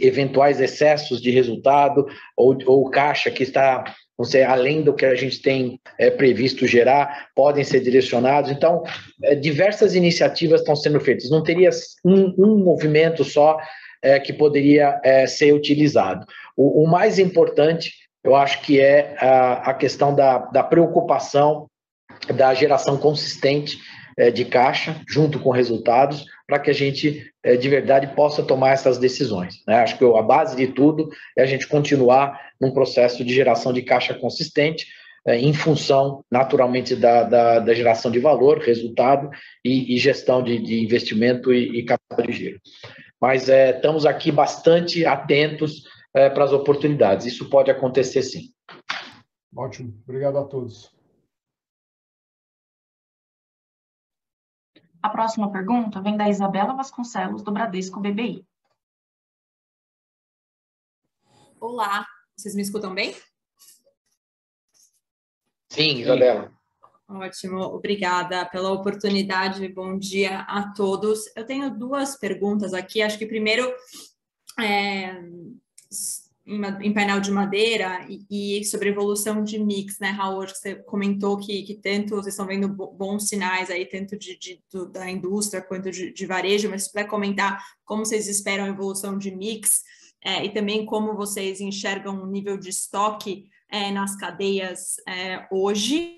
[0.00, 3.84] eventuais excessos de resultado ou, ou caixa que está
[4.20, 8.50] você, além do que a gente tem é, previsto gerar, podem ser direcionados.
[8.50, 8.82] Então,
[9.24, 11.30] é, diversas iniciativas estão sendo feitas.
[11.30, 11.70] Não teria
[12.04, 13.56] um, um movimento só
[14.02, 16.26] é, que poderia é, ser utilizado.
[16.54, 21.66] O, o, mais importante, eu acho que é a, questão da, da preocupação
[22.34, 23.78] da geração consistente
[24.16, 28.72] é, de caixa, junto com resultados, para que a gente, é, de verdade, possa tomar
[28.72, 29.62] essas decisões.
[29.66, 29.76] Né?
[29.76, 33.82] Acho que a base de tudo é a gente continuar num processo de geração de
[33.82, 34.86] caixa consistente,
[35.26, 39.30] é, em função, naturalmente, da, da, da, geração de valor, resultado
[39.64, 42.60] e, e gestão de, de, investimento e, e capital de giro.
[43.20, 45.84] Mas é, estamos aqui bastante atentos
[46.14, 47.26] é, para as oportunidades.
[47.26, 48.52] Isso pode acontecer sim.
[49.54, 50.00] Ótimo.
[50.04, 50.94] Obrigado a todos.
[55.02, 58.46] A próxima pergunta vem da Isabela Vasconcelos, do Bradesco BBI.
[61.58, 62.06] Olá,
[62.36, 63.14] vocês me escutam bem?
[65.70, 66.52] Sim, Isabela.
[67.08, 69.66] Ótimo, obrigada pela oportunidade.
[69.68, 71.34] Bom dia a todos.
[71.34, 73.02] Eu tenho duas perguntas aqui.
[73.02, 73.74] Acho que primeiro
[74.58, 75.20] é,
[76.46, 80.46] em, painel de madeira e, e, sobre evolução de mix, né, Raul?
[80.48, 84.86] Você comentou que, que tanto vocês estão vendo bons sinais aí, tanto de, de do,
[84.86, 89.30] da indústria quanto de, de varejo, mas puder comentar como vocês esperam a evolução de
[89.30, 89.82] mix
[90.24, 96.16] é, e também como vocês enxergam o nível de estoque é, nas cadeias é, hoje.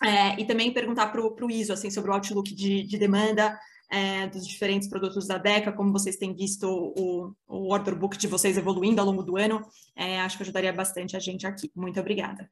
[0.00, 3.58] É, e também perguntar para o ISO assim, sobre o outlook de, de demanda
[3.90, 8.26] é, dos diferentes produtos da DECA, como vocês têm visto o, o order book de
[8.26, 9.62] vocês evoluindo ao longo do ano.
[9.96, 11.70] É, acho que ajudaria bastante a gente aqui.
[11.74, 12.50] Muito obrigada.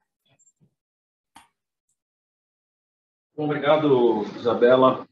[3.37, 5.07] Obrigado, Isabela.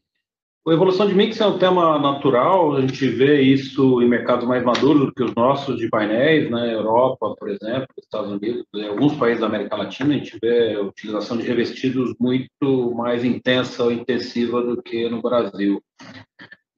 [0.67, 4.63] A evolução de mix é um tema natural, a gente vê isso em mercados mais
[4.63, 6.73] maduros do que os nossos de painéis, né?
[6.73, 10.81] Europa, por exemplo, Estados Unidos, em alguns países da América Latina, a gente vê a
[10.81, 15.79] utilização de revestidos muito mais intensa ou intensiva do que no Brasil.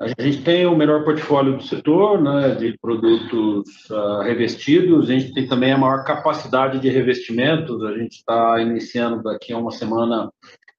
[0.01, 5.33] A gente tem o melhor portfólio do setor, né, de produtos uh, revestidos, a gente
[5.33, 10.29] tem também a maior capacidade de revestimentos, a gente está iniciando daqui a uma semana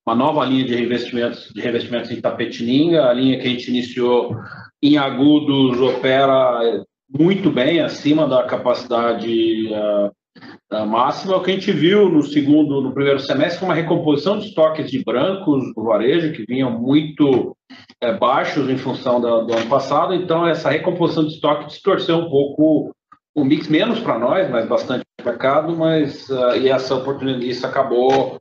[0.08, 4.34] uma nova linha de revestimentos, de revestimentos em Tapetininga, a linha que a gente iniciou
[4.82, 6.82] em agudos opera
[7.14, 11.36] muito bem, acima da capacidade uh, máxima.
[11.36, 14.90] O que a gente viu no segundo, no primeiro semestre foi uma recomposição de estoques
[14.90, 17.54] de brancos do varejo, que vinham muito
[18.00, 20.14] é, baixos em função da, do ano passado.
[20.14, 22.94] Então, essa recomposição de estoque distorceu um pouco
[23.34, 27.48] o mix, menos para nós, mas bastante para o mercado, mas uh, e essa oportunidade,
[27.48, 28.38] isso acabou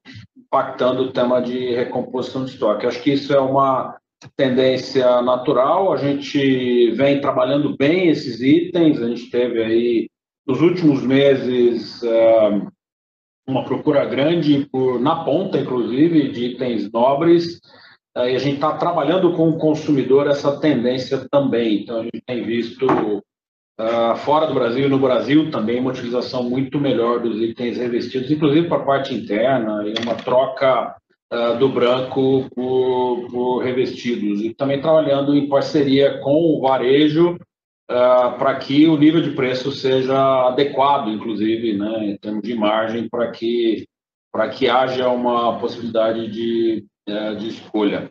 [0.47, 2.87] impactando o tema de recomposição de estoque.
[2.87, 3.97] Acho que isso é uma
[4.35, 5.91] tendência natural.
[5.91, 9.01] A gente vem trabalhando bem esses itens.
[9.01, 10.09] A gente teve aí
[10.47, 12.61] nos últimos meses eh,
[13.45, 17.59] uma procura grande por na ponta, inclusive, de itens nobres.
[18.15, 21.83] Eh, e a gente está trabalhando com o consumidor essa tendência também.
[21.83, 22.87] Então, a gente tem visto
[23.79, 28.31] Uh, fora do Brasil e no Brasil também uma utilização muito melhor dos itens revestidos,
[28.31, 30.95] inclusive para a parte interna, e uma troca
[31.31, 34.41] uh, do branco por, por, revestidos.
[34.41, 39.71] E também trabalhando em parceria com o varejo uh, para que o nível de preço
[39.71, 43.85] seja adequado, inclusive, né, em termos de margem, para que,
[44.57, 48.09] que haja uma possibilidade de, eh, de escolha.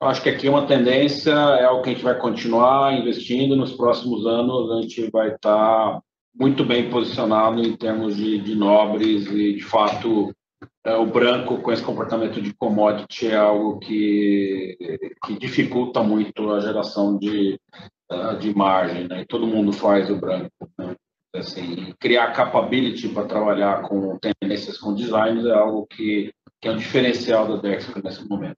[0.00, 4.26] Acho que aqui uma tendência é o que a gente vai continuar investindo nos próximos
[4.26, 4.70] anos.
[4.72, 6.00] A gente vai estar
[6.34, 10.34] muito bem posicionado em termos de, de nobres e, de fato,
[10.84, 14.76] é, o branco com esse comportamento de commodity é algo que,
[15.24, 17.58] que dificulta muito a geração de,
[18.10, 19.08] é, de margem.
[19.08, 19.22] Né?
[19.22, 20.50] E todo mundo faz o branco.
[20.78, 20.94] Né?
[21.34, 26.76] Assim, criar capability para trabalhar com tendências, com designs, é algo que, que é um
[26.76, 28.56] diferencial da Dexter nesse momento.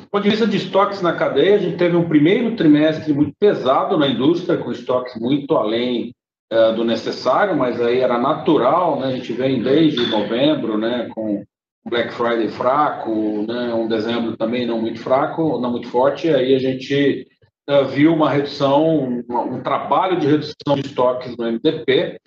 [0.00, 3.34] Do ponto de vista de estoques na cadeia, a gente teve um primeiro trimestre muito
[3.38, 6.12] pesado na indústria, com estoques muito além
[6.52, 9.08] uh, do necessário, mas aí era natural, né?
[9.08, 11.44] A gente vem desde novembro, né, com
[11.88, 16.58] Black Friday fraco, né, um dezembro também não muito fraco, não muito forte, aí a
[16.58, 17.28] gente
[17.70, 22.18] uh, viu uma redução, um, um, trabalho de redução de estoques no MDP,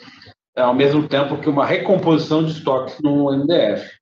[0.56, 3.99] ao mesmo tempo que uma recomposição de estoques no MDF.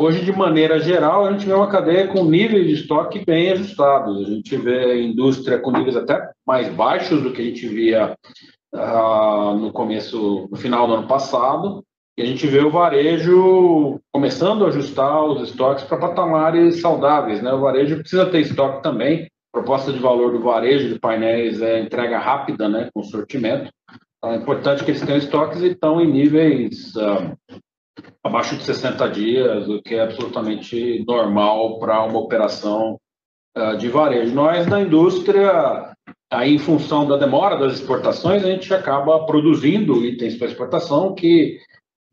[0.00, 4.28] Hoje, de maneira geral, a gente vê uma cadeia com níveis de estoque bem ajustados.
[4.28, 8.14] A gente vê a indústria com níveis até mais baixos do que a gente via
[8.72, 11.82] uh, no começo, no final do ano passado.
[12.16, 17.42] E a gente vê o varejo começando a ajustar os estoques para patamares saudáveis.
[17.42, 17.52] Né?
[17.52, 19.24] O varejo precisa ter estoque também.
[19.52, 23.68] A proposta de valor do varejo de painéis é entrega rápida, né, com sortimento.
[24.18, 27.36] Então, é importante que eles tenham estoques e estão em níveis uh,
[28.22, 32.98] abaixo de 60 dias, o que é absolutamente normal para uma operação
[33.56, 34.34] uh, de varejo.
[34.34, 35.92] Nós, na indústria,
[36.30, 41.58] aí, em função da demora das exportações, a gente acaba produzindo itens para exportação que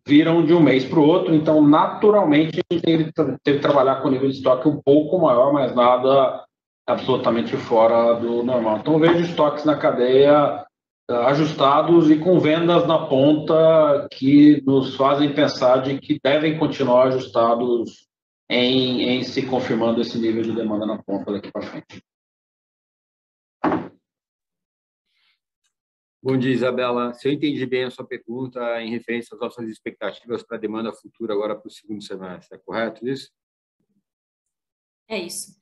[0.08, 3.12] viram de um mês para o outro, então, naturalmente, a gente teve,
[3.44, 6.44] teve que trabalhar com nível de estoque um pouco maior, mas nada
[6.88, 8.78] absolutamente fora do normal.
[8.78, 10.65] Então, vejo estoques na cadeia
[11.08, 18.10] ajustados e com vendas na ponta que nos fazem pensar de que devem continuar ajustados
[18.50, 22.04] em, em se confirmando esse nível de demanda na ponta daqui para frente.
[26.22, 27.14] Bom dia, Isabela.
[27.14, 30.92] Se eu entendi bem a sua pergunta em referência às nossas expectativas para a demanda
[30.92, 33.32] futura agora para o segundo semestre, é correto isso?
[35.08, 35.56] É isso.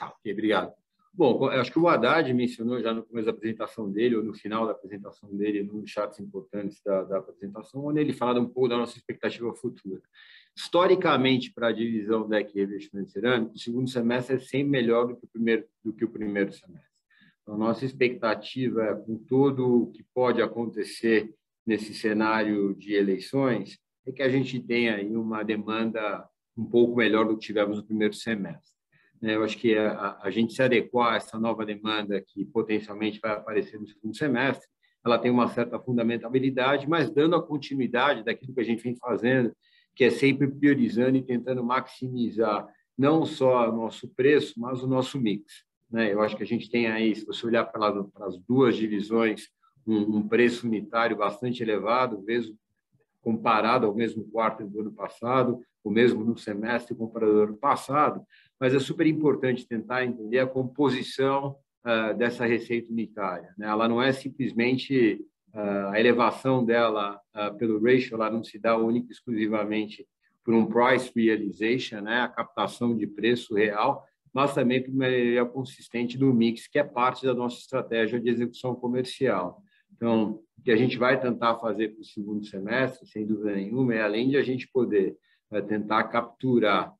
[0.00, 0.72] Ah, ok, obrigado.
[1.18, 4.66] Bom, acho que o Haddad mencionou já no começo da apresentação dele, ou no final
[4.66, 8.68] da apresentação dele, num dos chats importantes da, da apresentação, onde ele fala um pouco
[8.68, 10.00] da nossa expectativa futura.
[10.56, 15.16] Historicamente, para a divisão DEC e revestimento cerâmico, o segundo semestre é sempre melhor do
[15.16, 16.88] que o primeiro, do que o primeiro semestre.
[17.42, 21.34] Então, nossa expectativa, é, com tudo o que pode acontecer
[21.66, 27.26] nesse cenário de eleições, é que a gente tenha aí uma demanda um pouco melhor
[27.26, 28.77] do que tivemos no primeiro semestre.
[29.20, 29.36] Né?
[29.36, 33.32] Eu acho que a, a gente se adequar a essa nova demanda que potencialmente vai
[33.32, 34.68] aparecer no segundo semestre,
[35.04, 39.52] ela tem uma certa fundamentabilidade, mas dando a continuidade daquilo que a gente vem fazendo,
[39.94, 42.66] que é sempre priorizando e tentando maximizar
[42.96, 45.64] não só o nosso preço, mas o nosso mix.
[45.90, 46.12] Né?
[46.12, 49.48] Eu acho que a gente tem aí, se você olhar para, as duas divisões,
[49.86, 52.56] um, um, preço unitário bastante elevado, mesmo
[53.22, 58.22] comparado ao mesmo quarto do ano passado, o mesmo no semestre comparado ao ano passado,
[58.60, 63.54] mas é super importante tentar entender a composição uh, dessa receita unitária.
[63.56, 63.66] Né?
[63.66, 68.76] Ela não é simplesmente uh, a elevação dela uh, pelo ratio, ela não se dá
[68.76, 70.06] única e exclusivamente
[70.44, 72.20] por um price realization, né?
[72.20, 76.84] a captação de preço real, mas também por uma melhoria consistente do mix, que é
[76.84, 79.62] parte da nossa estratégia de execução comercial.
[79.94, 83.94] Então, o que a gente vai tentar fazer para o segundo semestre, sem dúvida nenhuma,
[83.94, 85.16] é além de a gente poder
[85.50, 86.94] uh, tentar capturar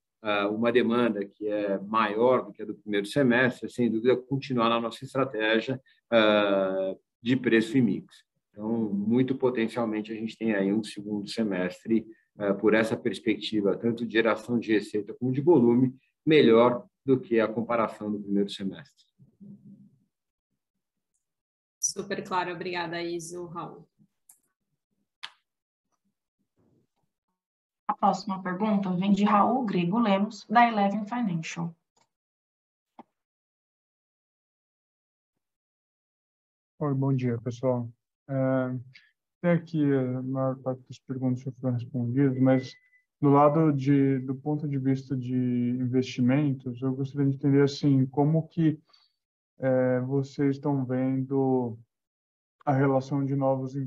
[0.51, 4.81] uma demanda que é maior do que a do primeiro semestre, sem dúvida, continuar na
[4.81, 5.81] nossa estratégia
[6.12, 8.25] uh, de preço e mix.
[8.51, 12.07] Então, muito potencialmente, a gente tem aí um segundo semestre,
[12.61, 15.93] por essa perspectiva, tanto de geração de receita como de volume,
[16.25, 19.07] melhor do que a comparação do primeiro semestre.
[21.81, 23.89] Super claro, obrigada, Iso, Raul.
[27.99, 31.75] Próxima pergunta vem de Raul Grego Lemos, da Eleven Financial.
[36.81, 37.91] Oi, bom dia, pessoal.
[38.29, 38.35] É,
[39.39, 42.73] até aqui a maior parte das perguntas já foram respondidas, mas
[43.21, 45.35] do lado de, do ponto de vista de
[45.81, 48.81] investimentos, eu gostaria de entender assim como que
[49.59, 51.77] é, vocês estão vendo
[52.65, 53.85] a relação de novos de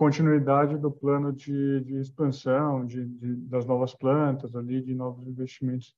[0.00, 5.94] continuidade do plano de, de expansão de, de, das novas plantas ali de novos investimentos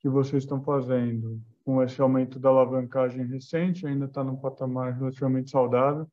[0.00, 5.52] que vocês estão fazendo com esse aumento da alavancagem recente ainda está num patamar relativamente
[5.52, 6.10] saudável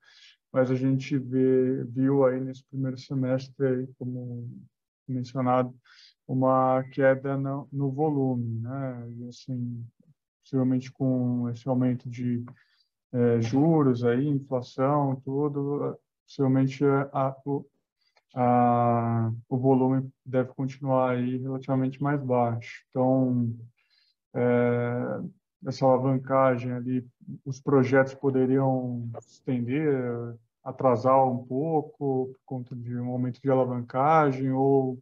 [0.52, 4.48] mas a gente vê, viu aí nesse primeiro semestre como
[5.08, 5.74] mencionado
[6.28, 9.12] uma queda no, no volume, né?
[9.18, 9.84] E assim,
[10.44, 12.46] possivelmente com esse aumento de
[13.12, 17.66] é, juros aí, inflação, tudo, possivelmente a, o,
[18.36, 22.84] a, o volume deve continuar aí relativamente mais baixo.
[22.90, 23.56] Então,
[24.34, 25.22] é,
[25.66, 27.08] essa alavancagem ali,
[27.46, 34.98] os projetos poderiam estender, atrasar um pouco por conta de um aumento de alavancagem ou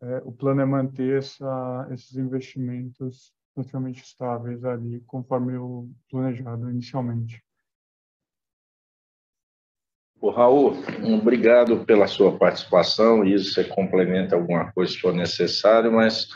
[0.00, 7.42] é, o plano é manter essa, esses investimentos relativamente estáveis ali, conforme o planejado inicialmente.
[10.22, 13.24] O Raul, obrigado pela sua participação.
[13.24, 16.28] Isso você complementa alguma coisa se for necessário, mas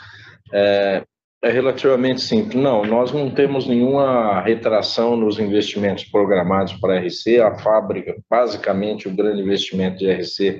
[0.53, 1.03] é,
[1.41, 2.61] é relativamente simples.
[2.61, 7.39] Não, nós não temos nenhuma retração nos investimentos programados para a RC.
[7.39, 10.59] A fábrica, basicamente, o grande investimento de RC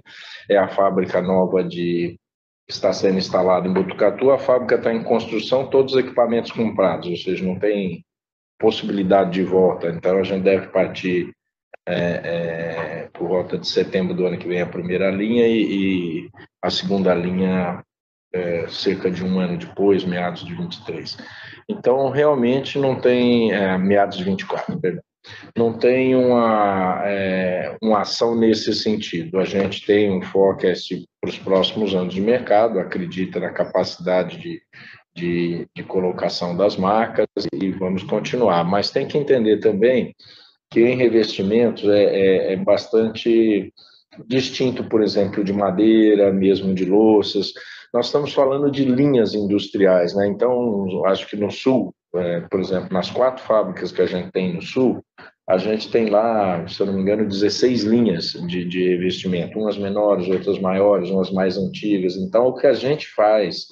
[0.49, 2.17] é a fábrica nova de
[2.65, 7.15] está sendo instalado em Botucatu, a fábrica está em construção, todos os equipamentos comprados, ou
[7.15, 8.03] seja, não tem
[8.57, 9.89] possibilidade de volta.
[9.89, 11.33] Então, a gente deve partir
[11.85, 15.61] é, é, por volta de setembro do ano que vem a primeira linha e,
[16.25, 16.29] e
[16.61, 17.83] a segunda linha
[18.33, 21.17] é, cerca de um ano depois, meados de 23.
[21.69, 25.01] Então, realmente não tem, é, meados de 24, perdão
[25.57, 29.39] não tem uma, é, uma ação nesse sentido.
[29.39, 34.61] A gente tem um forecast para os próximos anos de mercado, acredita na capacidade de,
[35.15, 38.63] de, de colocação das marcas e vamos continuar.
[38.63, 40.15] Mas tem que entender também
[40.69, 43.73] que em revestimentos é, é, é bastante
[44.25, 47.53] distinto, por exemplo, de madeira, mesmo de louças.
[47.93, 50.27] Nós estamos falando de linhas industriais, né?
[50.27, 54.53] Então, acho que no sul é, por exemplo, nas quatro fábricas que a gente tem
[54.53, 55.03] no Sul,
[55.47, 59.77] a gente tem lá, se eu não me engano, 16 linhas de, de revestimento, umas
[59.77, 62.15] menores, outras maiores, umas mais antigas.
[62.15, 63.67] Então, o que a gente faz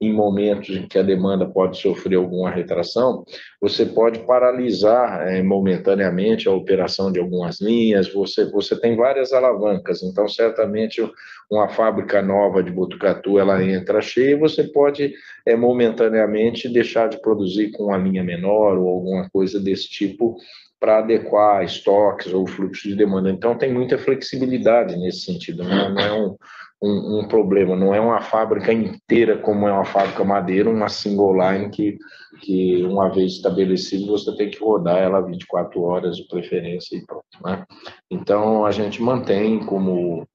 [0.00, 3.22] em momentos em que a demanda pode sofrer alguma retração,
[3.60, 10.02] você pode paralisar é, momentaneamente a operação de algumas linhas, você, você tem várias alavancas,
[10.02, 11.02] então certamente
[11.50, 15.12] uma fábrica nova de Botucatu, ela entra cheia e você pode
[15.44, 20.36] é, momentaneamente deixar de produzir com uma linha menor ou alguma coisa desse tipo
[20.78, 23.30] para adequar estoques ou fluxo de demanda.
[23.30, 26.36] Então, tem muita flexibilidade nesse sentido, não, é, não é um,
[26.82, 31.34] um, um, problema, não é uma fábrica inteira como é uma fábrica madeira, uma single
[31.34, 31.98] line que,
[32.40, 37.24] que uma vez estabelecido, você tem que rodar ela 24 horas de preferência e pronto.
[37.44, 37.64] Né?
[38.10, 40.26] Então, a gente mantém como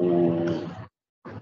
[0.00, 0.72] o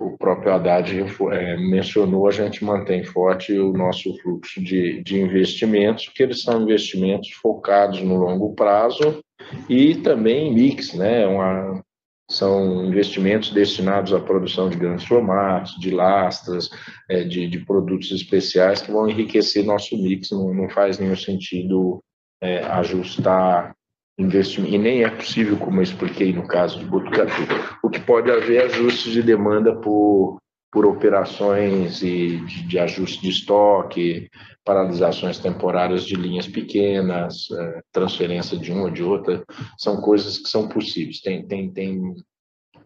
[0.01, 0.99] o próprio Haddad
[1.33, 6.63] é, mencionou, a gente mantém forte o nosso fluxo de, de investimentos, que eles são
[6.63, 9.23] investimentos focados no longo prazo
[9.69, 11.27] e também mix, né?
[11.27, 11.83] Uma,
[12.31, 16.71] são investimentos destinados à produção de grandes formatos, de lastras,
[17.09, 20.31] é, de, de, produtos especiais que vão enriquecer nosso mix.
[20.31, 22.01] Não, não faz nenhum sentido
[22.41, 23.75] é, ajustar
[24.17, 27.43] investimento, e nem é possível, como eu expliquei no caso de Botucatu.
[27.83, 30.39] O que pode haver é ajustes de demanda por,
[30.71, 34.31] por operações e de, de ajuste de estoque,
[34.65, 39.45] paralisações temporárias de linhas pequenas, é, transferência de uma ou de outra,
[39.77, 41.21] são coisas que são possíveis.
[41.21, 42.15] Tem, tem, tem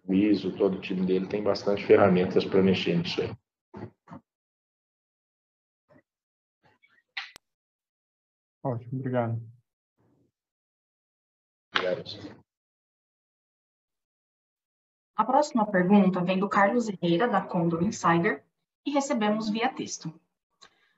[0.07, 3.31] o ISO, todo o time dele tem bastante ferramentas para mexer nisso aí.
[8.63, 9.43] Ótimo, obrigado.
[15.17, 18.43] A próxima pergunta vem do Carlos Herrera, da Condor Insider,
[18.85, 20.13] e recebemos via texto.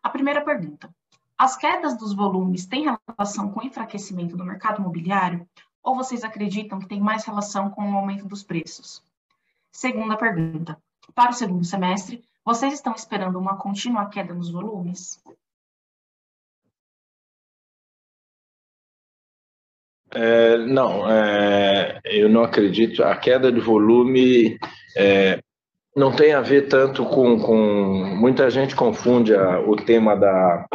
[0.02, 0.88] A primeira pergunta:
[1.36, 5.46] As quedas dos volumes têm relação com o enfraquecimento do mercado imobiliário
[5.82, 9.02] ou vocês acreditam que tem mais relação com o aumento dos preços?
[9.70, 10.80] Segunda pergunta:
[11.14, 15.22] Para o segundo semestre, vocês estão esperando uma contínua queda nos volumes?
[20.18, 23.04] É, não, é, eu não acredito.
[23.04, 24.58] A queda de volume
[24.96, 25.38] é,
[25.94, 27.56] não tem a ver tanto com, com
[28.16, 30.66] muita gente confunde a, o tema da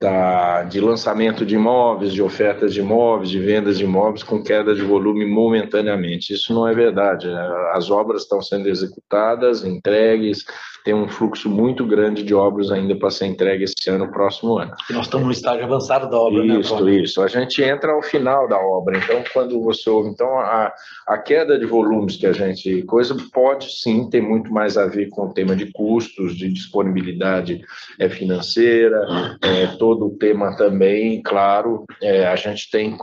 [0.00, 4.74] da, de lançamento de imóveis, de ofertas de imóveis, de vendas de imóveis com queda
[4.74, 6.34] de volume momentaneamente.
[6.34, 7.28] Isso não é verdade.
[7.72, 10.44] As obras estão sendo executadas, entregues,
[10.86, 14.70] tem um fluxo muito grande de obras ainda para ser entregue esse ano, próximo ano.
[14.88, 16.92] Nós estamos no estágio avançado da obra, isso, né?
[16.92, 17.22] Isso, isso.
[17.22, 18.96] A gente entra ao final da obra.
[18.96, 20.72] Então, quando você ouve, então a,
[21.08, 25.08] a queda de volumes que a gente coisa pode sim ter muito mais a ver
[25.08, 27.62] com o tema de custos, de disponibilidade
[27.98, 32.96] é, financeira, é, todo o tema também, claro, é, a gente tem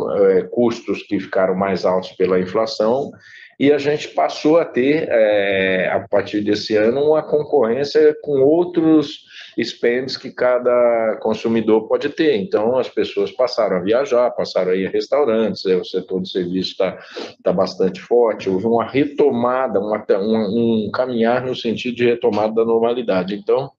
[0.50, 3.12] custos que ficaram mais altos pela inflação
[3.60, 9.26] e a gente passou a ter, é, a partir desse ano, uma concorrência com outros
[9.62, 12.36] spends que cada consumidor pode ter.
[12.38, 16.30] Então, as pessoas passaram a viajar, passaram a ir a restaurantes, é, o setor de
[16.30, 16.98] serviço está
[17.44, 22.66] tá bastante forte, houve uma retomada, uma, um, um caminhar no sentido de retomada da
[22.66, 23.36] normalidade.
[23.36, 23.72] Então,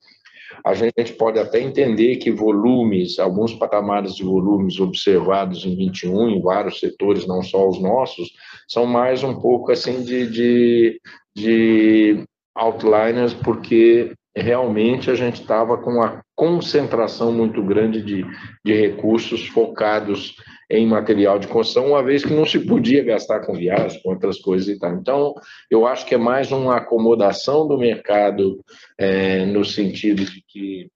[0.65, 6.41] a gente pode até entender que volumes, alguns patamares de volumes observados em 21, em
[6.41, 8.31] vários setores, não só os nossos,
[8.67, 11.01] são mais um pouco assim de, de,
[11.37, 18.25] de outliners, porque realmente a gente estava com uma concentração muito grande de,
[18.65, 20.35] de recursos focados
[20.71, 24.39] em material de construção, uma vez que não se podia gastar com viagens, com outras
[24.39, 24.95] coisas e tal.
[24.95, 25.35] Então,
[25.71, 28.65] eu acho que é mais uma acomodação do mercado
[28.99, 30.91] é, no sentido de que,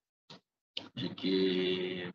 [0.94, 2.08] de que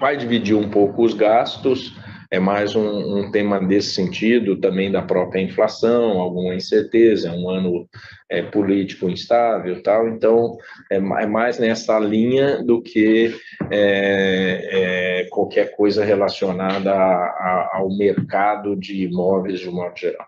[0.00, 1.94] vai dividir um pouco os gastos,
[2.32, 7.50] é mais um, um, tema desse sentido, também da própria inflação, alguma incerteza, é um
[7.50, 7.86] ano
[8.26, 10.56] é, político instável tal, então
[10.90, 13.38] é, é, mais nessa linha do que
[13.70, 20.26] é, é qualquer coisa relacionada a, a, ao mercado de imóveis de um modo geral.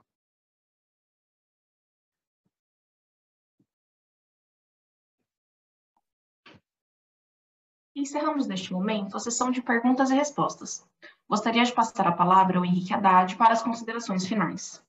[7.96, 10.84] Encerramos neste momento a sessão de perguntas e respostas.
[11.28, 14.82] Gostaria de passar a palavra ao Henrique Haddad para as considerações finais.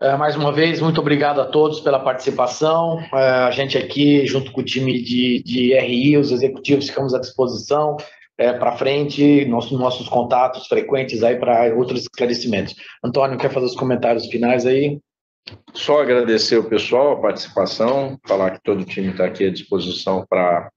[0.00, 2.98] É, mais uma vez, muito obrigado a todos pela participação.
[3.14, 7.20] É, a gente aqui, junto com o time de, de RI, os executivos, ficamos à
[7.20, 7.96] disposição
[8.36, 12.74] é, para frente, nossos, nossos contatos frequentes aí para outros esclarecimentos.
[13.04, 14.98] Antônio, quer fazer os comentários finais aí?
[15.72, 20.26] Só agradecer o pessoal, a participação, falar que todo o time está aqui à disposição
[20.28, 20.68] para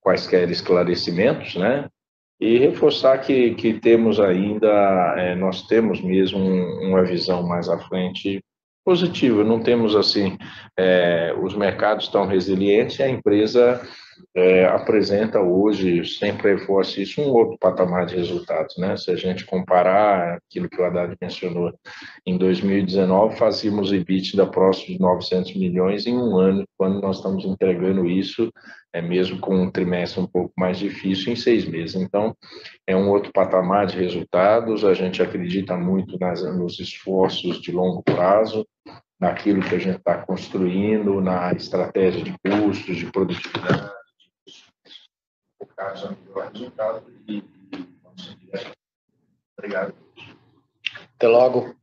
[0.00, 1.88] quaisquer esclarecimentos, né?
[2.42, 8.42] E reforçar que, que temos ainda, é, nós temos mesmo uma visão mais à frente
[8.84, 9.44] positiva.
[9.44, 10.36] Não temos assim,
[10.76, 13.80] é, os mercados estão resilientes e a empresa
[14.34, 18.76] é, apresenta hoje, sempre reforço isso, um outro patamar de resultados.
[18.78, 18.96] Né?
[18.96, 21.72] Se a gente comparar aquilo que o Haddad mencionou,
[22.26, 28.06] em 2019 fazíamos EBITDA próximo de 900 milhões em um ano, quando nós estamos entregando
[28.06, 28.50] isso,
[28.94, 31.94] é mesmo com um trimestre um pouco mais difícil, em seis meses.
[31.94, 32.36] Então,
[32.86, 38.02] é um outro patamar de resultados, a gente acredita muito nas, nos esforços de longo
[38.02, 38.66] prazo,
[39.18, 43.88] naquilo que a gente está construindo, na estratégia de custos, de produtividade,
[45.66, 47.42] focados a melhor resultado e
[48.02, 48.74] vamos seguir
[49.56, 49.94] Obrigado.
[51.14, 51.76] Até logo.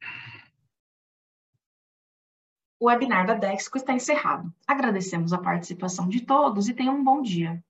[2.80, 4.53] O webinar da Dexco está encerrado.
[4.67, 7.63] Agradecemos a participação de todos e tenham um bom dia.